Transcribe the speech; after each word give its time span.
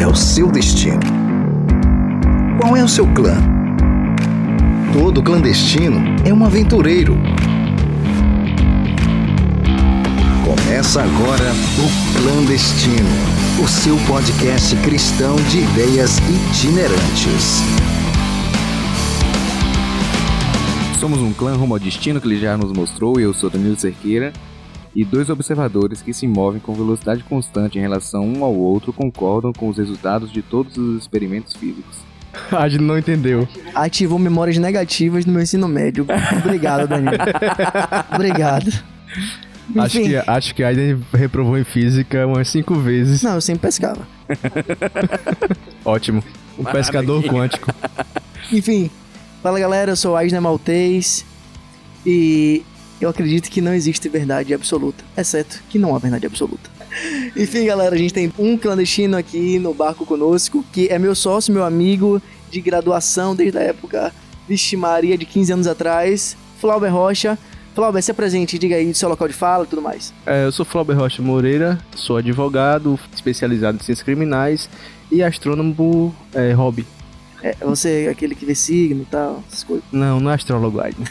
é 0.00 0.06
o 0.06 0.14
seu 0.14 0.50
destino? 0.50 0.98
Qual 2.58 2.74
é 2.74 2.82
o 2.82 2.88
seu 2.88 3.06
clã? 3.12 3.36
Todo 4.94 5.22
clandestino 5.22 6.00
é 6.24 6.32
um 6.32 6.42
aventureiro. 6.42 7.18
Começa 10.42 11.02
agora 11.02 11.52
o 11.78 12.18
Clandestino, 12.18 13.10
o 13.62 13.68
seu 13.68 13.98
podcast 14.06 14.74
cristão 14.76 15.36
de 15.50 15.58
ideias 15.58 16.16
itinerantes. 16.18 17.60
Somos 20.98 21.18
um 21.20 21.34
clã 21.34 21.54
rumo 21.56 21.74
ao 21.74 21.78
destino 21.78 22.22
que 22.22 22.26
ele 22.26 22.40
já 22.40 22.56
nos 22.56 22.72
mostrou 22.72 23.20
eu 23.20 23.34
sou 23.34 23.50
Danilo 23.50 23.76
Cerqueira. 23.76 24.32
E 24.94 25.04
dois 25.04 25.30
observadores 25.30 26.02
que 26.02 26.12
se 26.12 26.26
movem 26.26 26.60
com 26.60 26.74
velocidade 26.74 27.22
constante 27.22 27.78
em 27.78 27.80
relação 27.80 28.24
um 28.24 28.44
ao 28.44 28.54
outro 28.54 28.92
concordam 28.92 29.52
com 29.52 29.68
os 29.68 29.78
resultados 29.78 30.32
de 30.32 30.42
todos 30.42 30.76
os 30.76 31.00
experimentos 31.00 31.54
físicos. 31.54 31.98
A 32.50 32.68
gente 32.68 32.82
não 32.82 32.98
entendeu. 32.98 33.46
Ativou 33.74 34.18
memórias 34.18 34.58
negativas 34.58 35.24
no 35.26 35.32
meu 35.32 35.42
ensino 35.42 35.68
médio. 35.68 36.06
Obrigado, 36.44 36.88
Danilo. 36.88 37.16
Obrigado. 38.14 38.72
Acho 39.76 40.00
Enfim. 40.00 40.10
que, 40.10 40.16
acho 40.16 40.54
que 40.54 40.64
a 40.64 40.68
Aiden 40.68 41.00
reprovou 41.12 41.56
em 41.56 41.64
física 41.64 42.26
umas 42.26 42.48
cinco 42.48 42.74
vezes. 42.74 43.22
Não, 43.22 43.34
eu 43.34 43.40
sempre 43.40 43.62
pescava. 43.62 44.06
Ótimo. 45.84 46.22
Um 46.58 46.64
pescador 46.64 47.22
quântico. 47.22 47.72
Enfim, 48.52 48.90
fala 49.42 49.60
galera, 49.60 49.92
eu 49.92 49.96
sou 49.96 50.16
Aisner 50.16 50.42
Maltês 50.42 51.24
e 52.04 52.64
eu 53.00 53.08
acredito 53.08 53.50
que 53.50 53.60
não 53.60 53.72
existe 53.72 54.08
verdade 54.08 54.52
absoluta, 54.52 55.04
exceto 55.16 55.62
que 55.68 55.78
não 55.78 55.94
há 55.94 55.98
verdade 55.98 56.26
absoluta. 56.26 56.70
Enfim, 57.36 57.66
galera, 57.66 57.94
a 57.94 57.98
gente 57.98 58.12
tem 58.12 58.32
um 58.38 58.56
clandestino 58.56 59.16
aqui 59.16 59.58
no 59.58 59.72
barco 59.72 60.04
conosco, 60.04 60.64
que 60.72 60.88
é 60.88 60.98
meu 60.98 61.14
sócio, 61.14 61.52
meu 61.52 61.64
amigo 61.64 62.20
de 62.50 62.60
graduação 62.60 63.34
desde 63.34 63.58
a 63.58 63.62
época, 63.62 64.12
vixe 64.48 64.76
Maria, 64.76 65.16
de 65.16 65.24
15 65.24 65.52
anos 65.52 65.66
atrás, 65.66 66.36
Flauber 66.60 66.92
Rocha. 66.92 67.38
Flauber, 67.74 68.02
se 68.02 68.10
apresente, 68.10 68.58
diga 68.58 68.74
aí 68.74 68.86
do 68.86 68.94
seu 68.94 69.08
local 69.08 69.28
de 69.28 69.34
fala 69.34 69.64
e 69.64 69.66
tudo 69.68 69.80
mais. 69.80 70.12
É, 70.26 70.44
eu 70.44 70.52
sou 70.52 70.66
Flauber 70.66 70.98
Rocha 70.98 71.22
Moreira, 71.22 71.78
sou 71.94 72.16
advogado, 72.16 72.98
especializado 73.14 73.76
em 73.76 73.80
ciências 73.80 74.02
criminais 74.02 74.68
e 75.10 75.22
astrônomo 75.22 76.14
é, 76.34 76.52
hobby. 76.52 76.84
É, 77.42 77.54
você 77.64 78.04
é 78.06 78.10
aquele 78.10 78.34
que 78.34 78.44
vê 78.44 78.54
signo 78.54 79.00
e 79.02 79.06
tal, 79.06 79.42
essas 79.48 79.64
coisas. 79.64 79.84
Não, 79.90 80.20
não 80.20 80.30
é 80.30 80.34
astrólogo, 80.34 80.80
Aiden. 80.80 81.06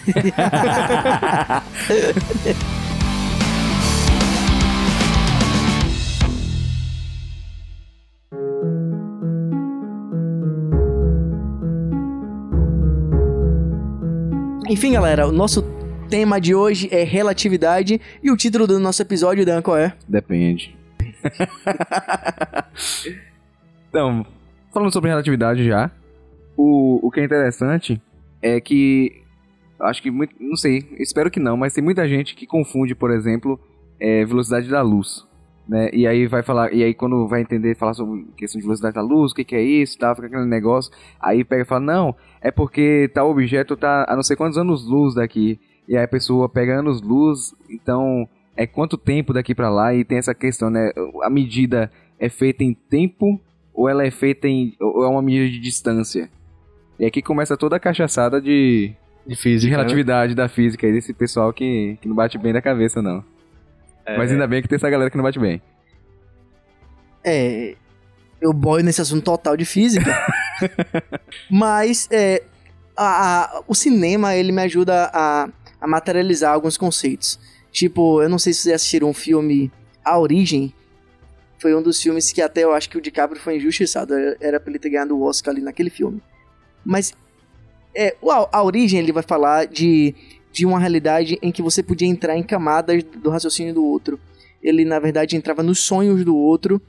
Enfim, 14.69 14.93
galera, 14.93 15.27
o 15.27 15.31
nosso 15.31 15.63
tema 16.09 16.39
de 16.39 16.53
hoje 16.53 16.87
é 16.91 17.03
relatividade 17.03 17.99
e 18.21 18.29
o 18.29 18.37
título 18.37 18.67
do 18.67 18.79
nosso 18.79 19.01
episódio, 19.01 19.43
Dan, 19.43 19.63
qual 19.63 19.75
é? 19.75 19.95
Depende. 20.07 20.77
então, 23.89 24.23
falando 24.71 24.93
sobre 24.93 25.09
relatividade 25.09 25.65
já, 25.65 25.89
o, 26.59 27.07
o 27.07 27.09
que 27.09 27.21
é 27.21 27.23
interessante 27.23 28.01
é 28.41 28.59
que 28.59 29.23
acho 29.79 30.01
que 30.01 30.11
muito, 30.11 30.35
não 30.37 30.57
sei, 30.57 30.85
espero 30.99 31.31
que 31.31 31.39
não, 31.39 31.55
mas 31.55 31.71
tem 31.71 31.81
muita 31.81 32.05
gente 32.05 32.35
que 32.35 32.45
confunde, 32.45 32.93
por 32.93 33.11
exemplo, 33.11 33.57
é, 33.97 34.25
velocidade 34.25 34.67
da 34.67 34.81
luz, 34.81 35.25
né? 35.65 35.89
E 35.93 36.05
aí 36.05 36.27
vai 36.27 36.43
falar, 36.43 36.73
e 36.73 36.83
aí 36.83 36.93
quando 36.93 37.25
vai 37.29 37.39
entender, 37.39 37.77
falar 37.77 37.93
sobre 37.93 38.25
questão 38.35 38.59
de 38.59 38.65
velocidade 38.65 38.95
da 38.95 39.01
luz, 39.01 39.31
o 39.31 39.35
que, 39.35 39.45
que 39.45 39.55
é 39.55 39.61
isso, 39.61 39.97
tá, 39.97 40.13
fica 40.13 40.27
aquele 40.27 40.45
negócio, 40.45 40.91
aí 41.17 41.45
pega 41.45 41.61
e 41.61 41.65
fala, 41.65 41.79
não, 41.79 42.15
é 42.41 42.51
porque 42.51 43.09
tal 43.13 43.29
objeto 43.29 43.77
tá 43.77 44.05
a 44.09 44.13
não 44.13 44.23
sei 44.23 44.35
quantos 44.35 44.57
anos 44.57 44.85
luz 44.85 45.15
daqui, 45.15 45.57
e 45.87 45.95
aí 45.95 46.03
a 46.03 46.09
pessoa 46.09 46.49
pega 46.49 46.77
anos 46.77 47.01
luz, 47.01 47.55
então 47.69 48.27
é 48.57 48.67
quanto 48.67 48.97
tempo 48.97 49.31
daqui 49.31 49.55
pra 49.55 49.69
lá 49.69 49.95
e 49.95 50.03
tem 50.03 50.17
essa 50.17 50.35
questão, 50.35 50.69
né? 50.69 50.91
A 51.23 51.29
medida 51.29 51.89
é 52.19 52.27
feita 52.27 52.65
em 52.65 52.73
tempo 52.73 53.39
ou 53.73 53.87
ela 53.87 54.05
é 54.05 54.11
feita 54.11 54.45
em 54.45 54.75
ou 54.77 55.05
é 55.05 55.07
uma 55.07 55.21
medida 55.21 55.49
de 55.49 55.57
distância? 55.57 56.29
E 56.99 57.05
aqui 57.05 57.21
começa 57.21 57.55
toda 57.55 57.77
a 57.77 57.79
cachaçada 57.79 58.41
de, 58.41 58.91
De 59.25 59.35
física. 59.35 59.59
de 59.61 59.69
né? 59.71 59.77
relatividade 59.77 60.35
da 60.35 60.49
física 60.49 60.85
e 60.87 60.91
desse 60.91 61.13
pessoal 61.13 61.53
que, 61.53 61.97
que 62.01 62.07
não 62.07 62.15
bate 62.15 62.37
bem 62.37 62.51
da 62.53 62.61
cabeça, 62.61 63.01
não. 63.01 63.23
Mas 64.17 64.31
ainda 64.31 64.47
bem 64.47 64.61
que 64.61 64.67
tem 64.67 64.75
essa 64.75 64.89
galera 64.89 65.09
que 65.09 65.15
não 65.17 65.23
bate 65.23 65.39
bem. 65.39 65.61
É. 67.23 67.75
Eu 68.41 68.53
boio 68.53 68.83
nesse 68.83 69.01
assunto 69.01 69.23
total 69.23 69.55
de 69.57 69.65
física. 69.65 70.09
mas 71.49 72.07
é, 72.11 72.41
a- 72.95 73.43
a- 73.57 73.63
o 73.67 73.75
cinema 73.75 74.35
ele 74.35 74.51
me 74.51 74.61
ajuda 74.61 75.09
a, 75.13 75.49
a 75.79 75.87
materializar 75.87 76.53
alguns 76.53 76.77
conceitos. 76.77 77.39
Tipo, 77.71 78.21
eu 78.21 78.29
não 78.29 78.39
sei 78.39 78.53
se 78.53 78.61
vocês 78.61 78.75
assistiram 78.75 79.09
um 79.09 79.13
filme 79.13 79.71
A 80.03 80.17
Origem. 80.17 80.73
Foi 81.59 81.75
um 81.75 81.81
dos 81.83 82.01
filmes 82.01 82.31
que 82.31 82.41
até 82.41 82.63
eu 82.63 82.73
acho 82.73 82.89
que 82.89 82.97
o 82.97 83.01
DiCaprio 83.01 83.39
foi 83.41 83.57
injustiçado. 83.57 84.13
Era- 84.13 84.37
Era 84.39 84.59
pra 84.59 84.69
ele 84.71 84.79
ter 84.79 84.89
ganhado 84.89 85.15
o 85.17 85.21
Oscar 85.23 85.53
ali 85.53 85.61
naquele 85.61 85.89
filme. 85.89 86.21
Mas 86.85 87.13
é, 87.95 88.15
a, 88.29 88.57
a 88.59 88.63
Origem 88.63 88.99
ele 88.99 89.11
vai 89.11 89.23
falar 89.23 89.65
de, 89.65 90.13
de 90.51 90.65
uma 90.65 90.79
realidade 90.79 91.37
em 91.41 91.51
que 91.51 91.61
você 91.61 91.81
podia 91.83 92.07
entrar 92.07 92.37
em 92.37 92.43
camadas 92.43 93.03
do 93.03 93.29
raciocínio 93.29 93.73
do 93.73 93.83
outro. 93.85 94.19
Ele, 94.61 94.83
na 94.85 94.99
verdade, 94.99 95.35
entrava 95.35 95.63
nos 95.63 95.79
sonhos 95.79 96.23
do 96.25 96.35
outro 96.35 96.81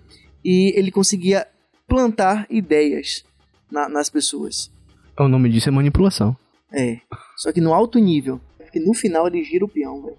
e 0.45 0.73
ele 0.77 0.91
conseguia 0.91 1.47
plantar 1.87 2.47
ideias 2.51 3.25
na- 3.71 3.89
nas 3.89 4.09
pessoas. 4.11 4.71
O 5.19 5.29
nome 5.29 5.49
disso 5.51 5.69
é 5.69 5.73
manipulação. 5.73 6.37
É. 6.73 6.99
Só 7.37 7.53
que 7.53 7.61
no 7.61 7.75
alto 7.75 7.99
nível. 7.99 8.41
Porque 8.59 8.79
no 8.81 8.95
final 8.95 9.27
ele 9.27 9.43
gira 9.45 9.65
o 9.65 9.69
peão, 9.69 10.01
velho. 10.03 10.17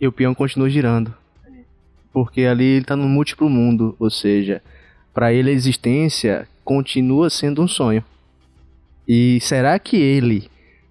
E 0.00 0.06
o 0.06 0.12
peão 0.12 0.34
continua 0.34 0.70
girando. 0.70 1.12
Porque 2.12 2.42
ali 2.42 2.64
ele 2.64 2.84
tá 2.84 2.94
no 2.94 3.08
múltiplo 3.08 3.48
mundo, 3.48 3.96
ou 3.98 4.10
seja, 4.10 4.62
para 5.14 5.32
ele 5.32 5.50
a 5.50 5.52
existência 5.52 6.48
continua 6.64 7.30
sendo 7.30 7.62
um 7.62 7.68
sonho. 7.68 8.04
E 9.06 9.38
será 9.40 9.78
que 9.78 9.96
ele, 9.96 10.48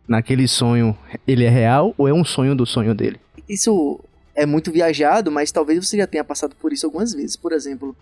naquele 0.08 0.48
sonho, 0.48 0.98
ele 1.28 1.46
é 1.46 1.50
real 1.50 1.94
ou 1.98 2.08
é 2.08 2.14
um 2.14 2.24
sonho 2.26 2.56
do 2.56 2.66
sonho 2.66 2.94
dele? 2.94 3.20
Isso 3.48 4.00
é 4.36 4.46
muito 4.46 4.72
viajado, 4.72 5.32
mas 5.32 5.52
talvez 5.52 5.84
você 5.86 5.98
já 5.98 6.08
tenha 6.08 6.24
passado 6.24 6.56
por 6.56 6.72
isso 6.74 6.86
algumas 6.86 7.14
vezes. 7.14 7.36
Por 7.36 7.52
exemplo, 7.54 7.96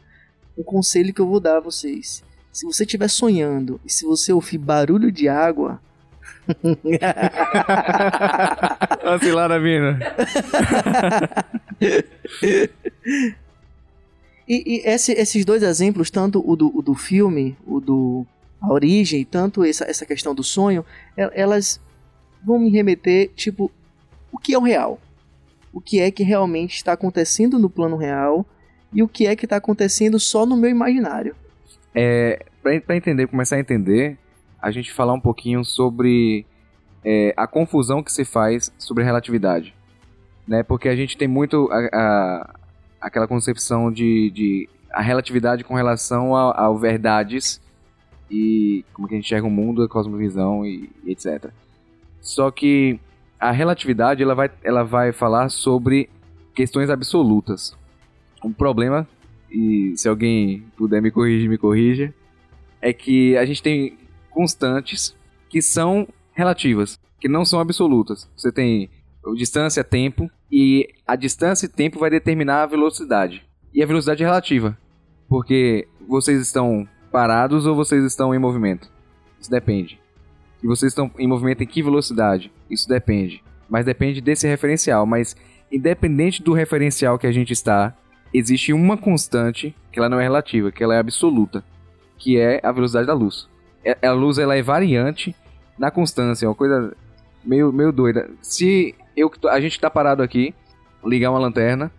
um 0.58 0.64
conselho 0.64 1.14
que 1.14 1.22
eu 1.22 1.28
vou 1.28 1.40
dar 1.40 1.58
a 1.58 1.62
vocês. 1.62 2.24
Se 2.52 2.66
você 2.66 2.84
estiver 2.84 3.08
sonhando 3.08 3.80
e 3.86 3.92
se 3.92 4.06
você 4.06 4.34
ouvir 4.34 4.58
barulho 4.58 5.12
de 5.12 5.30
água. 5.30 5.80
Lá 9.34 9.48
na 9.48 9.60
mina. 9.60 10.00
E, 14.48 14.64
e 14.66 14.82
esse- 14.90 15.12
esses 15.12 15.46
dois 15.46 15.62
exemplos, 15.62 16.10
tanto 16.10 16.44
o 16.44 16.56
do, 16.56 16.76
o 16.76 16.82
do 16.82 16.96
filme, 16.96 17.56
o 17.68 17.80
do 17.80 18.26
A 18.62 18.72
Origem, 18.72 19.24
tanto 19.26 19.64
essa, 19.64 19.86
essa 19.86 20.06
questão 20.06 20.36
do 20.36 20.44
sonho, 20.44 20.86
el- 21.18 21.32
elas 21.34 21.80
vão 22.44 22.60
me 22.60 22.70
remeter, 22.70 23.30
tipo, 23.36 23.72
o 24.32 24.38
que 24.38 24.54
é 24.54 24.58
o 24.58 24.62
real? 24.64 25.00
O 25.74 25.80
que 25.80 26.00
é 26.00 26.10
que 26.12 26.24
realmente 26.24 26.76
está 26.76 26.94
acontecendo 26.94 27.58
no 27.60 27.70
plano 27.70 27.96
real 27.96 28.46
e 28.92 29.02
o 29.04 29.08
que 29.08 29.28
é 29.28 29.36
que 29.36 29.46
está 29.46 29.58
acontecendo 29.58 30.20
só 30.20 30.46
no 30.46 30.58
meu 30.58 30.70
imaginário? 30.70 31.36
É, 31.94 32.44
pra 32.62 32.96
entender, 32.96 33.28
começar 33.28 33.56
a 33.56 33.60
entender, 33.60 34.18
a 34.62 34.72
gente 34.72 34.92
falar 34.92 35.14
um 35.14 35.20
pouquinho 35.22 35.64
sobre 35.64 36.46
é, 37.06 37.34
a 37.38 37.48
confusão 37.48 38.04
que 38.04 38.12
se 38.12 38.26
faz 38.26 38.72
sobre 38.78 39.04
relatividade. 39.04 39.74
Né? 40.48 40.64
Porque 40.64 40.90
a 40.90 40.96
gente 40.96 41.16
tem 41.18 41.28
muito 41.28 41.70
a, 41.72 41.78
a- 41.94 42.54
aquela 43.00 43.28
concepção 43.28 43.92
de, 43.92 44.32
de 44.32 44.70
a 44.92 45.02
relatividade 45.02 45.64
com 45.64 45.76
relação 45.76 46.36
ao 46.36 46.78
verdades 46.78 47.62
e 48.30 48.86
como 48.94 49.08
que 49.08 49.16
a 49.16 49.18
gente 49.18 49.26
enxerga 49.26 49.48
o 49.48 49.52
mundo, 49.52 49.84
a 49.84 49.90
cosmovisão 49.90 50.66
e, 50.66 50.90
e 51.04 51.12
etc. 51.12 51.52
Só 52.22 52.52
que 52.52 53.00
a 53.40 53.52
relatividade 53.52 54.22
ela 54.22 54.36
vai, 54.36 54.52
ela 54.64 54.84
vai 54.84 55.12
falar 55.12 55.50
sobre 55.50 56.10
questões 56.54 56.90
absolutas. 56.90 57.76
O 58.44 58.54
problema, 58.54 59.08
e 59.50 59.94
se 59.96 60.08
alguém 60.08 60.64
puder 60.78 61.02
me 61.02 61.12
corrigir, 61.12 61.50
me 61.50 61.58
corrija, 61.58 62.14
é 62.82 62.94
que 62.94 63.38
a 63.38 63.46
gente 63.46 63.64
tem 63.64 63.98
constantes 64.30 65.16
que 65.50 65.62
são 65.62 66.08
relativas, 66.34 67.00
que 67.20 67.28
não 67.28 67.44
são 67.44 67.60
absolutas. 67.60 68.30
Você 68.36 68.52
tem 68.52 68.90
distância, 69.36 69.84
tempo, 69.84 70.30
e 70.52 70.88
a 71.06 71.16
distância 71.16 71.66
e 71.66 71.70
tempo 71.70 72.00
vai 72.00 72.10
determinar 72.10 72.64
a 72.64 72.68
velocidade. 72.68 73.44
E 73.74 73.84
a 73.84 73.86
velocidade 73.86 74.24
é 74.24 74.26
relativa, 74.26 74.78
porque 75.28 75.88
vocês 76.08 76.42
estão 76.42 76.88
parados 77.12 77.66
ou 77.66 77.76
vocês 77.76 78.04
estão 78.04 78.34
em 78.34 78.40
movimento. 78.40 78.90
Isso 79.40 79.50
depende. 79.50 80.00
E 80.64 80.68
vocês 80.68 80.92
estão 80.92 81.10
em 81.18 81.28
movimento 81.28 81.64
em 81.64 81.68
que 81.68 81.82
velocidade? 81.82 82.52
Isso 82.70 82.88
depende. 82.88 83.44
Mas 83.70 83.86
depende 83.86 84.20
desse 84.22 84.48
referencial. 84.48 85.06
Mas 85.06 85.36
independente 85.72 86.42
do 86.44 86.54
referencial 86.54 87.18
que 87.18 87.28
a 87.28 87.32
gente 87.32 87.54
está, 87.54 87.94
existe 88.34 88.74
uma 88.74 88.98
constante 88.98 89.76
que 89.92 90.00
ela 90.00 90.10
não 90.10 90.20
é 90.20 90.24
relativa, 90.24 90.72
que 90.72 90.84
ela 90.84 90.96
é 90.96 91.00
absoluta. 91.00 91.64
que 92.18 92.38
é 92.38 92.60
a 92.62 92.72
velocidade 92.74 93.08
da 93.08 93.14
luz. 93.14 93.48
É- 93.86 93.98
A 94.06 94.12
luz 94.12 94.38
ela 94.38 94.54
é 94.54 94.62
variante 94.62 95.34
na 95.78 95.90
constância, 95.90 96.46
é 96.46 96.50
uma 96.50 96.56
coisa 96.56 96.94
meio, 97.46 97.72
meio 97.72 97.94
doida. 97.94 98.30
Se 98.42 98.94
eu, 99.16 99.32
a 99.50 99.62
gente 99.62 99.80
tá 99.80 99.90
parado 99.90 100.22
aqui, 100.22 100.54
ligar 101.06 101.30
uma 101.32 101.40
lanterna, 101.40 101.90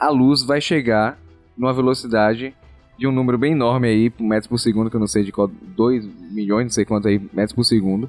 a 0.00 0.08
luz 0.08 0.42
vai 0.42 0.62
chegar 0.62 1.18
numa 1.58 1.74
velocidade 1.74 2.54
de 2.98 3.06
um 3.06 3.12
número 3.12 3.36
bem 3.36 3.52
enorme 3.52 3.88
aí, 3.88 4.12
metros 4.18 4.46
por 4.46 4.58
segundo, 4.58 4.90
que 4.90 4.96
eu 4.96 5.00
não 5.00 5.06
sei 5.06 5.22
de 5.22 5.32
qual, 5.32 5.48
2 5.48 6.06
milhões, 6.30 6.64
não 6.64 6.70
sei 6.70 6.84
quanto 6.84 7.08
aí, 7.08 7.18
metros 7.32 7.52
por 7.52 7.64
segundo. 7.64 8.08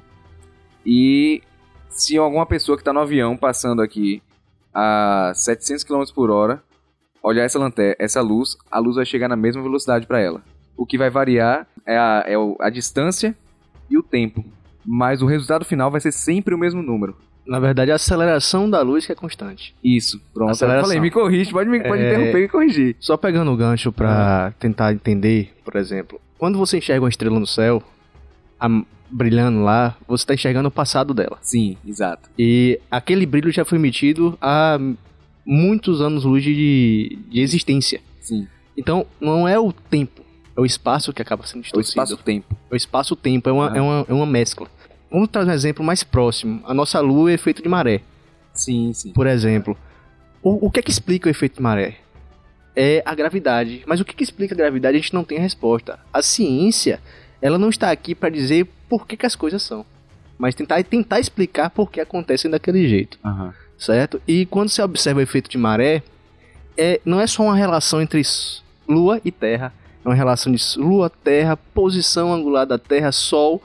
E 0.84 1.42
se 1.90 2.16
alguma 2.16 2.46
pessoa 2.46 2.76
que 2.76 2.82
está 2.82 2.92
no 2.92 3.00
avião 3.00 3.36
passando 3.36 3.82
aqui 3.82 4.22
a 4.72 5.32
700 5.34 5.84
km 5.84 6.04
por 6.14 6.30
hora 6.30 6.62
olhar 7.22 7.44
essa 7.44 7.58
lanterna, 7.58 7.96
essa 7.98 8.20
luz, 8.20 8.56
a 8.70 8.78
luz 8.78 8.96
vai 8.96 9.04
chegar 9.04 9.28
na 9.28 9.36
mesma 9.36 9.62
velocidade 9.62 10.06
para 10.06 10.20
ela. 10.20 10.42
O 10.76 10.86
que 10.86 10.96
vai 10.96 11.10
variar 11.10 11.66
é, 11.84 11.96
a, 11.98 12.24
é 12.26 12.34
a 12.60 12.70
distância 12.70 13.36
e 13.90 13.98
o 13.98 14.02
tempo. 14.02 14.44
Mas 14.86 15.20
o 15.20 15.26
resultado 15.26 15.64
final 15.64 15.90
vai 15.90 16.00
ser 16.00 16.12
sempre 16.12 16.54
o 16.54 16.58
mesmo 16.58 16.82
número. 16.82 17.16
Na 17.48 17.58
verdade, 17.58 17.90
a 17.90 17.94
aceleração 17.94 18.68
da 18.68 18.82
luz 18.82 19.06
que 19.06 19.12
é 19.12 19.14
constante. 19.14 19.74
Isso, 19.82 20.20
pronto. 20.34 20.48
Eu 20.50 20.52
Aceleração. 20.52 20.84
falei, 20.84 21.00
me 21.00 21.10
corrige, 21.10 21.50
pode 21.50 21.70
me 21.70 21.80
pode 21.82 22.02
É. 22.02 22.08
interromper 22.12 22.38
e 22.38 22.42
me 22.42 22.48
corrigir. 22.48 22.96
Só 23.00 23.16
pegando 23.16 23.50
o 23.50 23.56
gancho 23.56 23.90
pra 23.90 24.52
tentar 24.58 24.92
entender, 24.92 25.54
por 25.64 25.76
exemplo, 25.76 26.20
quando 26.36 26.58
você 26.58 26.76
enxerga 26.78 27.02
uma 27.02 27.08
estrela 27.08 27.40
no 27.40 27.46
céu, 27.46 27.82
a- 28.60 28.82
brilhando 29.10 29.62
lá, 29.62 29.96
você 30.06 30.26
tá 30.26 30.34
enxergando 30.34 30.68
o 30.68 30.70
passado 30.70 31.14
dela. 31.14 31.38
Sim, 31.40 31.78
exato. 31.86 32.28
E 32.38 32.78
aquele 32.90 33.24
brilho 33.24 33.50
já 33.50 33.64
foi 33.64 33.78
emitido 33.78 34.36
há 34.42 34.78
muitos 35.46 36.02
anos-luz 36.02 36.44
de, 36.44 37.18
de 37.30 37.40
existência. 37.40 38.00
Sim. 38.20 38.46
Então, 38.76 39.06
não 39.18 39.48
é 39.48 39.58
o 39.58 39.72
tempo, 39.72 40.20
é 40.54 40.60
o 40.60 40.66
espaço 40.66 41.12
que 41.14 41.22
acaba 41.22 41.46
sendo 41.46 41.58
É 41.58 41.60
o 41.60 41.62
distorcido. 41.62 41.90
espaço-tempo. 42.02 42.54
É 42.70 42.74
o 42.74 42.76
espaço-tempo, 42.76 43.48
é 43.48 43.52
uma, 43.52 43.72
Ah. 43.72 43.76
é, 43.76 43.80
uma, 43.80 44.06
é 44.08 44.12
uma 44.12 44.26
mescla. 44.26 44.68
Vamos 45.10 45.28
trazer 45.28 45.50
um 45.50 45.54
exemplo 45.54 45.84
mais 45.84 46.02
próximo. 46.02 46.62
A 46.66 46.74
nossa 46.74 47.00
Lua 47.00 47.30
é 47.30 47.34
efeito 47.34 47.62
de 47.62 47.68
maré, 47.68 48.02
Sim, 48.52 48.92
sim. 48.92 49.12
por 49.12 49.26
exemplo. 49.26 49.76
O, 50.42 50.66
o 50.66 50.70
que 50.70 50.80
é 50.80 50.82
que 50.82 50.90
explica 50.90 51.28
o 51.28 51.30
efeito 51.30 51.56
de 51.56 51.62
maré? 51.62 51.96
É 52.76 53.02
a 53.04 53.14
gravidade. 53.14 53.82
Mas 53.86 54.00
o 54.00 54.04
que, 54.04 54.14
que 54.14 54.22
explica 54.22 54.54
a 54.54 54.58
gravidade 54.58 54.96
a 54.96 55.00
gente 55.00 55.14
não 55.14 55.24
tem 55.24 55.38
a 55.38 55.40
resposta. 55.40 55.98
A 56.12 56.22
ciência, 56.22 57.00
ela 57.42 57.58
não 57.58 57.70
está 57.70 57.90
aqui 57.90 58.14
para 58.14 58.28
dizer 58.28 58.66
por 58.88 59.06
que, 59.06 59.16
que 59.16 59.26
as 59.26 59.34
coisas 59.34 59.62
são. 59.62 59.84
Mas 60.38 60.54
tentar, 60.54 60.82
tentar 60.84 61.18
explicar 61.18 61.70
por 61.70 61.90
que 61.90 62.00
acontecem 62.00 62.48
daquele 62.48 62.86
jeito 62.86 63.18
Aham. 63.24 63.52
certo? 63.76 64.22
E 64.28 64.46
quando 64.46 64.68
você 64.68 64.80
observa 64.80 65.18
o 65.18 65.22
efeito 65.22 65.50
de 65.50 65.58
maré, 65.58 66.02
é, 66.76 67.00
não 67.04 67.18
é 67.20 67.26
só 67.26 67.42
uma 67.42 67.56
relação 67.56 68.00
entre 68.00 68.22
Lua 68.88 69.20
e 69.24 69.32
Terra, 69.32 69.72
é 70.04 70.08
uma 70.08 70.14
relação 70.14 70.52
de 70.52 70.62
Lua, 70.78 71.10
Terra, 71.10 71.56
posição 71.56 72.32
angular 72.32 72.64
da 72.64 72.78
Terra, 72.78 73.10
Sol, 73.10 73.60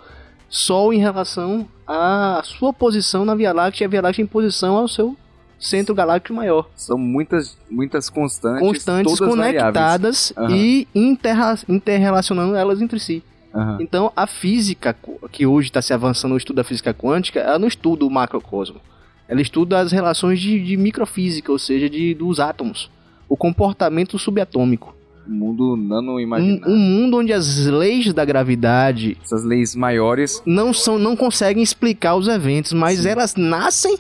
Sol 0.56 0.94
em 0.94 1.00
relação 1.00 1.68
à 1.88 2.40
sua 2.44 2.72
posição 2.72 3.26
na 3.26 3.34
Via 3.34 3.52
Láctea 3.52 3.84
e 3.84 3.88
a 3.88 3.90
Via 3.90 4.02
Láctea 4.04 4.22
em 4.22 4.28
posição 4.28 4.76
ao 4.78 4.88
seu 4.88 5.18
centro 5.60 5.96
galáctico 5.96 6.32
maior. 6.36 6.70
São 6.76 6.96
muitas, 6.96 7.58
muitas 7.72 8.08
constantes, 8.08 8.62
Constantes 8.62 9.18
conectadas 9.20 10.32
Aham. 10.38 10.56
e 10.56 10.88
interra- 10.94 11.58
interrelacionando 11.68 12.56
elas 12.56 12.82
entre 12.84 13.00
si. 13.00 13.24
Aham. 13.52 13.78
Então, 13.82 14.12
a 14.16 14.28
física, 14.28 14.96
que 15.32 15.48
hoje 15.48 15.70
está 15.70 15.82
se 15.82 15.92
avançando 15.92 16.32
no 16.34 16.38
estudo 16.38 16.58
da 16.58 16.64
física 16.64 16.94
quântica, 16.94 17.40
ela 17.40 17.58
não 17.58 17.68
estuda 17.68 18.06
o 18.06 18.10
macrocosmo. 18.12 18.80
Ela 19.28 19.42
estuda 19.42 19.80
as 19.80 19.92
relações 19.92 20.40
de, 20.40 20.64
de 20.64 20.78
microfísica, 20.78 21.52
ou 21.52 21.58
seja, 21.58 21.90
de, 21.90 22.14
dos 22.14 22.40
átomos. 22.40 22.92
O 23.28 23.36
comportamento 23.36 24.20
subatômico. 24.20 24.94
Um 25.28 25.34
mundo 25.34 25.76
nano 25.78 26.16
Um, 26.16 26.20
imaginário. 26.20 26.68
um 26.68 26.78
mundo 26.78 27.18
onde 27.20 27.32
as 27.32 27.66
leis 27.66 28.12
da 28.14 28.26
gravidade 28.26 29.18
Essas 29.24 29.44
leis 29.44 29.76
maiores. 29.76 30.42
não, 30.46 30.74
são, 30.74 31.00
não 31.00 31.16
conseguem 31.16 31.64
explicar 31.64 32.16
os 32.16 32.28
eventos, 32.28 32.74
mas 32.74 33.00
Sim. 33.00 33.08
elas 33.10 33.36
nascem 33.36 33.98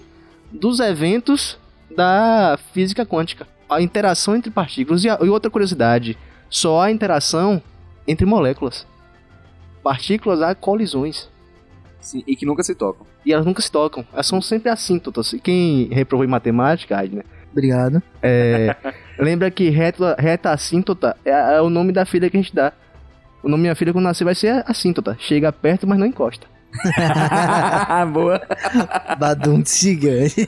dos 0.51 0.79
eventos 0.79 1.57
da 1.95 2.59
física 2.73 3.05
quântica. 3.05 3.47
A 3.69 3.81
interação 3.81 4.35
entre 4.35 4.51
partículas. 4.51 5.03
E, 5.03 5.09
a- 5.09 5.17
e 5.21 5.29
outra 5.29 5.49
curiosidade: 5.49 6.17
só 6.49 6.81
há 6.81 6.91
interação 6.91 7.61
entre 8.07 8.25
moléculas. 8.25 8.85
Partículas 9.81 10.41
há 10.41 10.53
colisões. 10.53 11.29
Sim, 11.99 12.21
e 12.27 12.35
que 12.35 12.45
nunca 12.45 12.63
se 12.63 12.75
tocam. 12.75 13.05
E 13.25 13.31
elas 13.31 13.45
nunca 13.45 13.61
se 13.61 13.71
tocam. 13.71 14.05
Elas 14.13 14.27
são 14.27 14.41
sempre 14.41 14.69
assíntotas. 14.69 15.33
Quem 15.41 15.87
reprovou 15.91 16.25
em 16.25 16.29
matemática, 16.29 16.97
Aidner, 16.97 17.25
Obrigado. 17.51 18.01
é, 18.21 18.75
lembra 19.17 19.51
que 19.51 19.69
reta, 19.69 20.15
reta 20.17 20.51
assíntota 20.51 21.15
é, 21.25 21.31
é 21.31 21.61
o 21.61 21.69
nome 21.69 21.91
da 21.91 22.05
filha 22.05 22.29
que 22.29 22.37
a 22.37 22.41
gente 22.41 22.55
dá. 22.55 22.73
O 23.41 23.49
nome 23.49 23.61
da 23.61 23.63
minha 23.63 23.75
filha 23.75 23.91
quando 23.91 24.05
nascer 24.05 24.23
vai 24.23 24.35
ser 24.35 24.63
assíntota. 24.65 25.17
Chega 25.19 25.51
perto, 25.51 25.85
mas 25.85 25.99
não 25.99 26.07
encosta. 26.07 26.47
Boa. 28.11 28.41
Badum 29.19 29.63
gigante. 29.65 30.47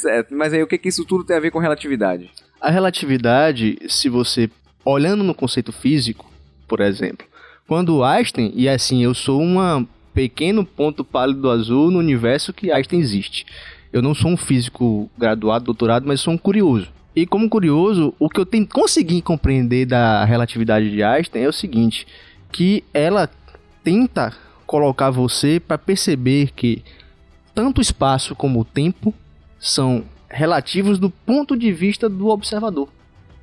Certo, 0.00 0.34
mas 0.34 0.52
aí 0.52 0.62
o 0.62 0.66
que, 0.66 0.78
que 0.78 0.88
isso 0.88 1.04
tudo 1.04 1.24
tem 1.24 1.36
a 1.36 1.40
ver 1.40 1.50
com 1.50 1.58
relatividade? 1.58 2.30
A 2.60 2.70
relatividade, 2.70 3.78
se 3.88 4.08
você 4.08 4.50
olhando 4.84 5.22
no 5.22 5.34
conceito 5.34 5.72
físico, 5.72 6.28
por 6.66 6.80
exemplo, 6.80 7.26
quando 7.66 8.02
Einstein, 8.02 8.52
e 8.54 8.68
assim, 8.68 9.04
eu 9.04 9.14
sou 9.14 9.40
um 9.40 9.86
pequeno 10.12 10.64
ponto 10.64 11.04
pálido 11.04 11.50
azul 11.50 11.90
no 11.90 11.98
universo 11.98 12.52
que 12.52 12.72
Einstein 12.72 13.00
existe. 13.00 13.46
Eu 13.92 14.02
não 14.02 14.14
sou 14.14 14.30
um 14.30 14.36
físico 14.36 15.10
graduado, 15.16 15.64
doutorado, 15.64 16.06
mas 16.06 16.20
sou 16.20 16.34
um 16.34 16.38
curioso. 16.38 16.88
E 17.16 17.26
como 17.26 17.48
curioso, 17.48 18.14
o 18.18 18.28
que 18.28 18.38
eu 18.38 18.46
tenho 18.46 18.66
consegui 18.66 19.20
compreender 19.22 19.86
da 19.86 20.24
relatividade 20.24 20.90
de 20.90 21.02
Einstein 21.02 21.42
é 21.42 21.48
o 21.48 21.52
seguinte, 21.52 22.06
que 22.52 22.84
ela 22.92 23.28
tenta 23.82 24.32
colocar 24.66 25.10
você 25.10 25.58
para 25.58 25.78
perceber 25.78 26.52
que 26.54 26.84
tanto 27.54 27.78
o 27.78 27.82
espaço 27.82 28.36
como 28.36 28.60
o 28.60 28.64
tempo 28.64 29.12
são 29.58 30.04
relativos 30.28 30.98
do 30.98 31.10
ponto 31.10 31.56
de 31.56 31.72
vista 31.72 32.08
do 32.08 32.28
observador. 32.28 32.88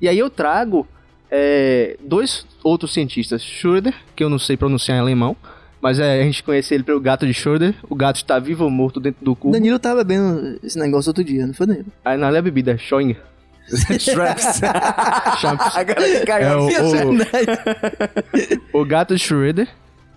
E 0.00 0.08
aí 0.08 0.18
eu 0.18 0.30
trago 0.30 0.86
é, 1.30 1.98
dois 2.00 2.46
outros 2.62 2.94
cientistas, 2.94 3.42
Schröder, 3.42 3.94
que 4.14 4.22
eu 4.22 4.30
não 4.30 4.38
sei 4.38 4.56
pronunciar 4.56 4.96
em 4.96 5.00
alemão, 5.00 5.36
mas 5.86 6.00
é, 6.00 6.20
a 6.20 6.22
gente 6.24 6.42
conhece 6.42 6.74
ele 6.74 6.82
pelo 6.82 6.98
gato 6.98 7.24
de 7.24 7.32
Schröder. 7.32 7.72
O 7.88 7.94
gato 7.94 8.16
está 8.16 8.40
vivo 8.40 8.64
ou 8.64 8.70
morto 8.70 8.98
dentro 8.98 9.24
do 9.24 9.36
cubo. 9.36 9.52
Danilo 9.52 9.78
tava 9.78 10.02
bebendo 10.02 10.58
esse 10.64 10.76
negócio 10.76 11.10
outro 11.10 11.22
dia, 11.22 11.46
não 11.46 11.54
foi, 11.54 11.64
Danilo? 11.64 11.86
Aí 12.04 12.18
não 12.18 12.26
é 12.26 12.42
bebida, 12.42 12.72
é 12.72 12.76
Schoinger. 12.76 13.22
Traps. 14.12 14.60
Champs. 15.40 15.76
a 15.76 15.82
galera 15.84 16.18
que 16.20 16.26
caiu 16.26 16.48
É 16.48 16.56
o, 16.56 16.66
o, 18.74 18.80
o 18.80 18.84
gato 18.84 19.14
de 19.14 19.22
Schröder 19.22 19.68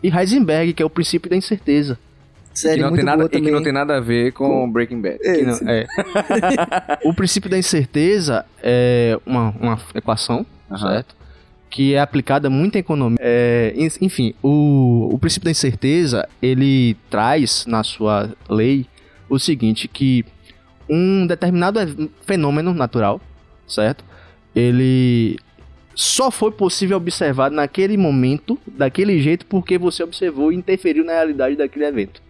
e 0.02 0.08
Heisenberg, 0.10 0.74
que 0.74 0.82
é 0.82 0.86
o 0.88 0.90
princípio 0.90 1.30
da 1.30 1.36
incerteza. 1.36 2.00
Que 2.52 2.60
Sério, 2.62 2.82
não, 2.82 2.90
muito 2.90 2.98
tem 3.02 3.06
nada, 3.06 3.26
e 3.32 3.42
que 3.42 3.52
não 3.52 3.62
tem 3.62 3.72
nada 3.72 3.98
a 3.98 4.00
ver 4.00 4.32
com 4.34 4.68
Breaking 4.72 5.02
Bad. 5.02 5.20
É, 5.24 5.34
Que 5.36 5.42
não- 5.44 5.60
é. 5.70 5.86
o 7.06 7.14
princípio 7.14 7.48
da 7.48 7.60
incerteza 7.60 8.44
é 8.64 9.20
uma, 9.24 9.52
uma 9.52 9.80
equação, 9.94 10.44
Aham. 10.72 10.94
certo? 10.94 11.19
Que 11.70 11.94
é 11.94 12.00
aplicada 12.00 12.50
muito 12.50 12.76
em 12.76 12.80
economia. 12.80 13.18
É, 13.22 13.74
en- 13.76 14.06
enfim, 14.06 14.34
o, 14.42 15.10
o 15.14 15.20
princípio 15.20 15.46
da 15.46 15.52
incerteza, 15.52 16.28
ele 16.42 16.96
traz 17.10 17.66
na 17.68 17.84
sua 17.84 18.32
lei 18.50 18.86
o 19.30 19.38
seguinte, 19.38 19.88
que 19.88 20.26
um 20.90 21.28
determinado 21.28 21.80
fenômeno 22.26 22.74
natural, 22.74 23.22
certo? 23.68 24.04
Ele 24.56 25.38
só 25.94 26.32
foi 26.32 26.52
possível 26.52 26.98
observar 26.98 27.52
naquele 27.52 27.98
momento, 27.98 28.58
daquele 28.66 29.20
jeito, 29.22 29.46
porque 29.46 29.78
você 29.78 30.02
observou 30.02 30.52
e 30.52 30.56
interferiu 30.56 31.04
na 31.06 31.12
realidade 31.14 31.56
daquele 31.56 31.86
evento. 31.86 32.22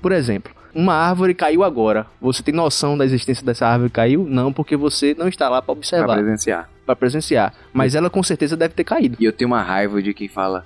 Por 0.00 0.12
exemplo, 0.12 0.52
uma 0.72 0.94
árvore 0.94 1.34
caiu 1.34 1.64
agora. 1.64 2.06
Você 2.20 2.42
tem 2.42 2.54
noção 2.54 2.96
da 2.96 3.04
existência 3.04 3.44
dessa 3.44 3.66
árvore 3.66 3.90
caiu? 3.90 4.24
Não, 4.28 4.52
porque 4.52 4.76
você 4.76 5.16
não 5.18 5.26
está 5.26 5.48
lá 5.48 5.60
para 5.60 5.72
observar, 5.72 6.18
presenciar. 6.18 6.70
Para 6.86 6.96
presenciar. 6.96 7.52
Mas 7.72 7.94
ela 7.94 8.08
com 8.08 8.22
certeza 8.22 8.56
deve 8.56 8.74
ter 8.74 8.84
caído. 8.84 9.16
E 9.20 9.24
eu 9.24 9.32
tenho 9.32 9.50
uma 9.50 9.62
raiva 9.62 10.00
de 10.00 10.14
quem 10.14 10.28
fala. 10.28 10.64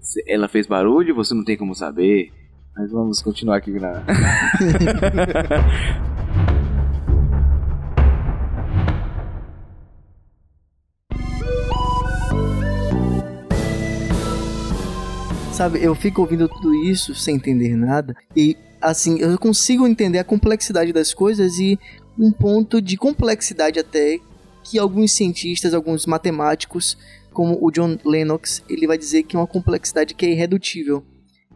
"Se 0.00 0.22
Ela 0.26 0.48
fez 0.48 0.66
barulho, 0.66 1.14
você 1.14 1.34
não 1.34 1.44
tem 1.44 1.56
como 1.56 1.74
saber. 1.74 2.32
Mas 2.76 2.90
vamos 2.90 3.20
continuar 3.20 3.56
aqui 3.56 3.72
na. 3.72 4.02
Sabe, 15.52 15.82
eu 15.82 15.94
fico 15.94 16.20
ouvindo 16.20 16.46
tudo 16.50 16.74
isso 16.84 17.14
sem 17.14 17.36
entender 17.36 17.74
nada 17.74 18.14
e 18.36 18.54
assim, 18.78 19.18
eu 19.18 19.38
consigo 19.38 19.86
entender 19.86 20.18
a 20.18 20.24
complexidade 20.24 20.92
das 20.92 21.14
coisas 21.14 21.58
e 21.58 21.78
um 22.18 22.30
ponto 22.30 22.80
de 22.82 22.98
complexidade 22.98 23.78
até 23.78 24.18
que 24.68 24.78
alguns 24.78 25.12
cientistas, 25.12 25.72
alguns 25.72 26.06
matemáticos, 26.06 26.98
como 27.32 27.56
o 27.64 27.70
John 27.70 27.96
Lennox, 28.04 28.62
ele 28.68 28.86
vai 28.86 28.98
dizer 28.98 29.22
que 29.22 29.36
é 29.36 29.38
uma 29.38 29.46
complexidade 29.46 30.14
que 30.14 30.26
é 30.26 30.30
irredutível, 30.30 31.04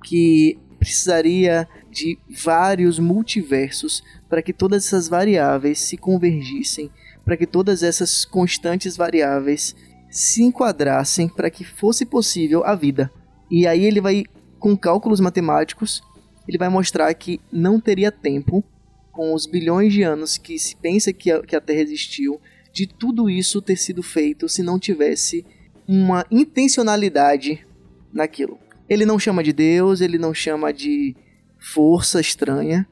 que 0.04 0.58
precisaria 0.78 1.68
de 1.90 2.18
vários 2.42 2.98
multiversos 2.98 4.02
para 4.28 4.40
que 4.40 4.52
todas 4.52 4.86
essas 4.86 5.08
variáveis 5.08 5.80
se 5.80 5.96
convergissem, 5.96 6.90
para 7.24 7.36
que 7.36 7.46
todas 7.46 7.82
essas 7.82 8.24
constantes 8.24 8.96
variáveis 8.96 9.74
se 10.08 10.42
enquadrassem 10.42 11.28
para 11.28 11.50
que 11.50 11.64
fosse 11.64 12.06
possível 12.06 12.64
a 12.64 12.74
vida. 12.74 13.10
E 13.50 13.66
aí 13.66 13.84
ele 13.84 14.00
vai, 14.00 14.24
com 14.58 14.76
cálculos 14.76 15.18
matemáticos, 15.18 16.00
ele 16.46 16.58
vai 16.58 16.68
mostrar 16.68 17.12
que 17.14 17.40
não 17.52 17.80
teria 17.80 18.12
tempo, 18.12 18.64
com 19.10 19.34
os 19.34 19.44
bilhões 19.44 19.92
de 19.92 20.02
anos 20.02 20.38
que 20.38 20.58
se 20.58 20.76
pensa 20.76 21.12
que 21.12 21.30
a, 21.30 21.42
que 21.42 21.56
a 21.56 21.60
Terra 21.60 21.80
existiu, 21.80 22.40
de 22.72 22.86
tudo 22.86 23.28
isso 23.28 23.60
ter 23.60 23.76
sido 23.76 24.02
feito 24.02 24.48
se 24.48 24.62
não 24.62 24.78
tivesse 24.78 25.44
uma 25.86 26.24
intencionalidade 26.30 27.66
naquilo. 28.12 28.58
Ele 28.88 29.04
não 29.04 29.18
chama 29.18 29.42
de 29.42 29.52
Deus, 29.52 30.00
ele 30.00 30.18
não 30.18 30.32
chama 30.34 30.72
de 30.72 31.14
força 31.58 32.20
estranha. 32.20 32.86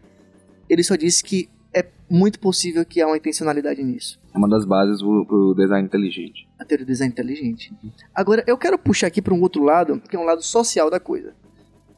Ele 0.69 0.83
só 0.83 0.97
disse 0.97 1.23
que 1.23 1.49
é 1.75 1.85
muito 2.11 2.39
possível 2.39 2.85
que 2.85 3.01
há 3.01 3.07
uma 3.07 3.17
intencionalidade 3.17 3.83
nisso. 3.83 4.21
É 4.35 4.39
uma 4.39 4.49
das 4.49 4.65
bases 4.65 5.01
pro 5.01 5.55
design 5.57 5.87
inteligente. 5.87 6.49
A 6.59 6.65
teoria 6.65 6.85
do 6.85 6.89
design 6.89 7.13
inteligente. 7.13 7.73
Agora, 8.15 8.45
eu 8.47 8.57
quero 8.57 8.79
puxar 8.79 9.07
aqui 9.09 9.23
para 9.23 9.35
um 9.35 9.41
outro 9.41 9.63
lado, 9.63 10.01
que 10.09 10.17
é 10.17 10.19
um 10.19 10.25
lado 10.25 10.43
social 10.43 10.91
da 10.91 11.01
coisa. 11.01 11.35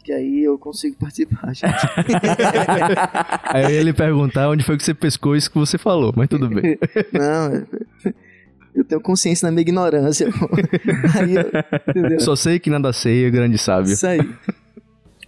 Que 0.02 0.12
aí 0.12 0.44
eu 0.44 0.58
consigo 0.58 0.96
participar, 0.96 1.54
gente. 1.54 1.74
Aí 3.52 3.82
lhe 3.82 3.92
perguntar 3.92 4.48
onde 4.48 4.64
foi 4.64 4.76
que 4.78 4.82
você 4.84 4.94
pescou 4.94 5.36
isso 5.36 5.50
que 5.50 5.58
você 5.58 5.76
falou, 5.76 6.12
mas 6.16 6.26
tudo 6.28 6.48
bem. 6.48 6.78
não, 7.12 7.54
é- 7.54 7.66
eu 8.74 8.84
tenho 8.84 9.00
consciência 9.00 9.46
na 9.46 9.50
minha 9.52 9.60
ignorância. 9.62 10.26
eu? 12.10 12.20
Só 12.20 12.34
sei 12.34 12.58
que 12.58 12.70
nada 12.70 12.92
sei, 12.92 13.26
é 13.26 13.30
grande 13.30 13.58
sábio. 13.58 13.92
Isso 13.92 14.06
aí. 14.06 14.20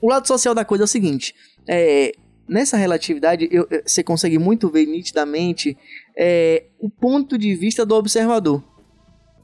O 0.01 0.09
lado 0.09 0.27
social 0.27 0.55
da 0.55 0.65
coisa 0.65 0.85
é 0.85 0.87
o 0.87 0.89
seguinte: 0.89 1.35
é, 1.69 2.13
nessa 2.49 2.77
relatividade, 2.77 3.49
eu- 3.51 3.69
você 3.85 4.03
consegue 4.03 4.39
muito 4.39 4.71
ver 4.71 4.87
nitidamente 4.87 5.77
é, 6.17 6.65
o 6.81 6.89
ponto 6.89 7.37
de 7.37 7.55
vista 7.55 7.85
do 7.85 7.95
observador. 7.95 8.63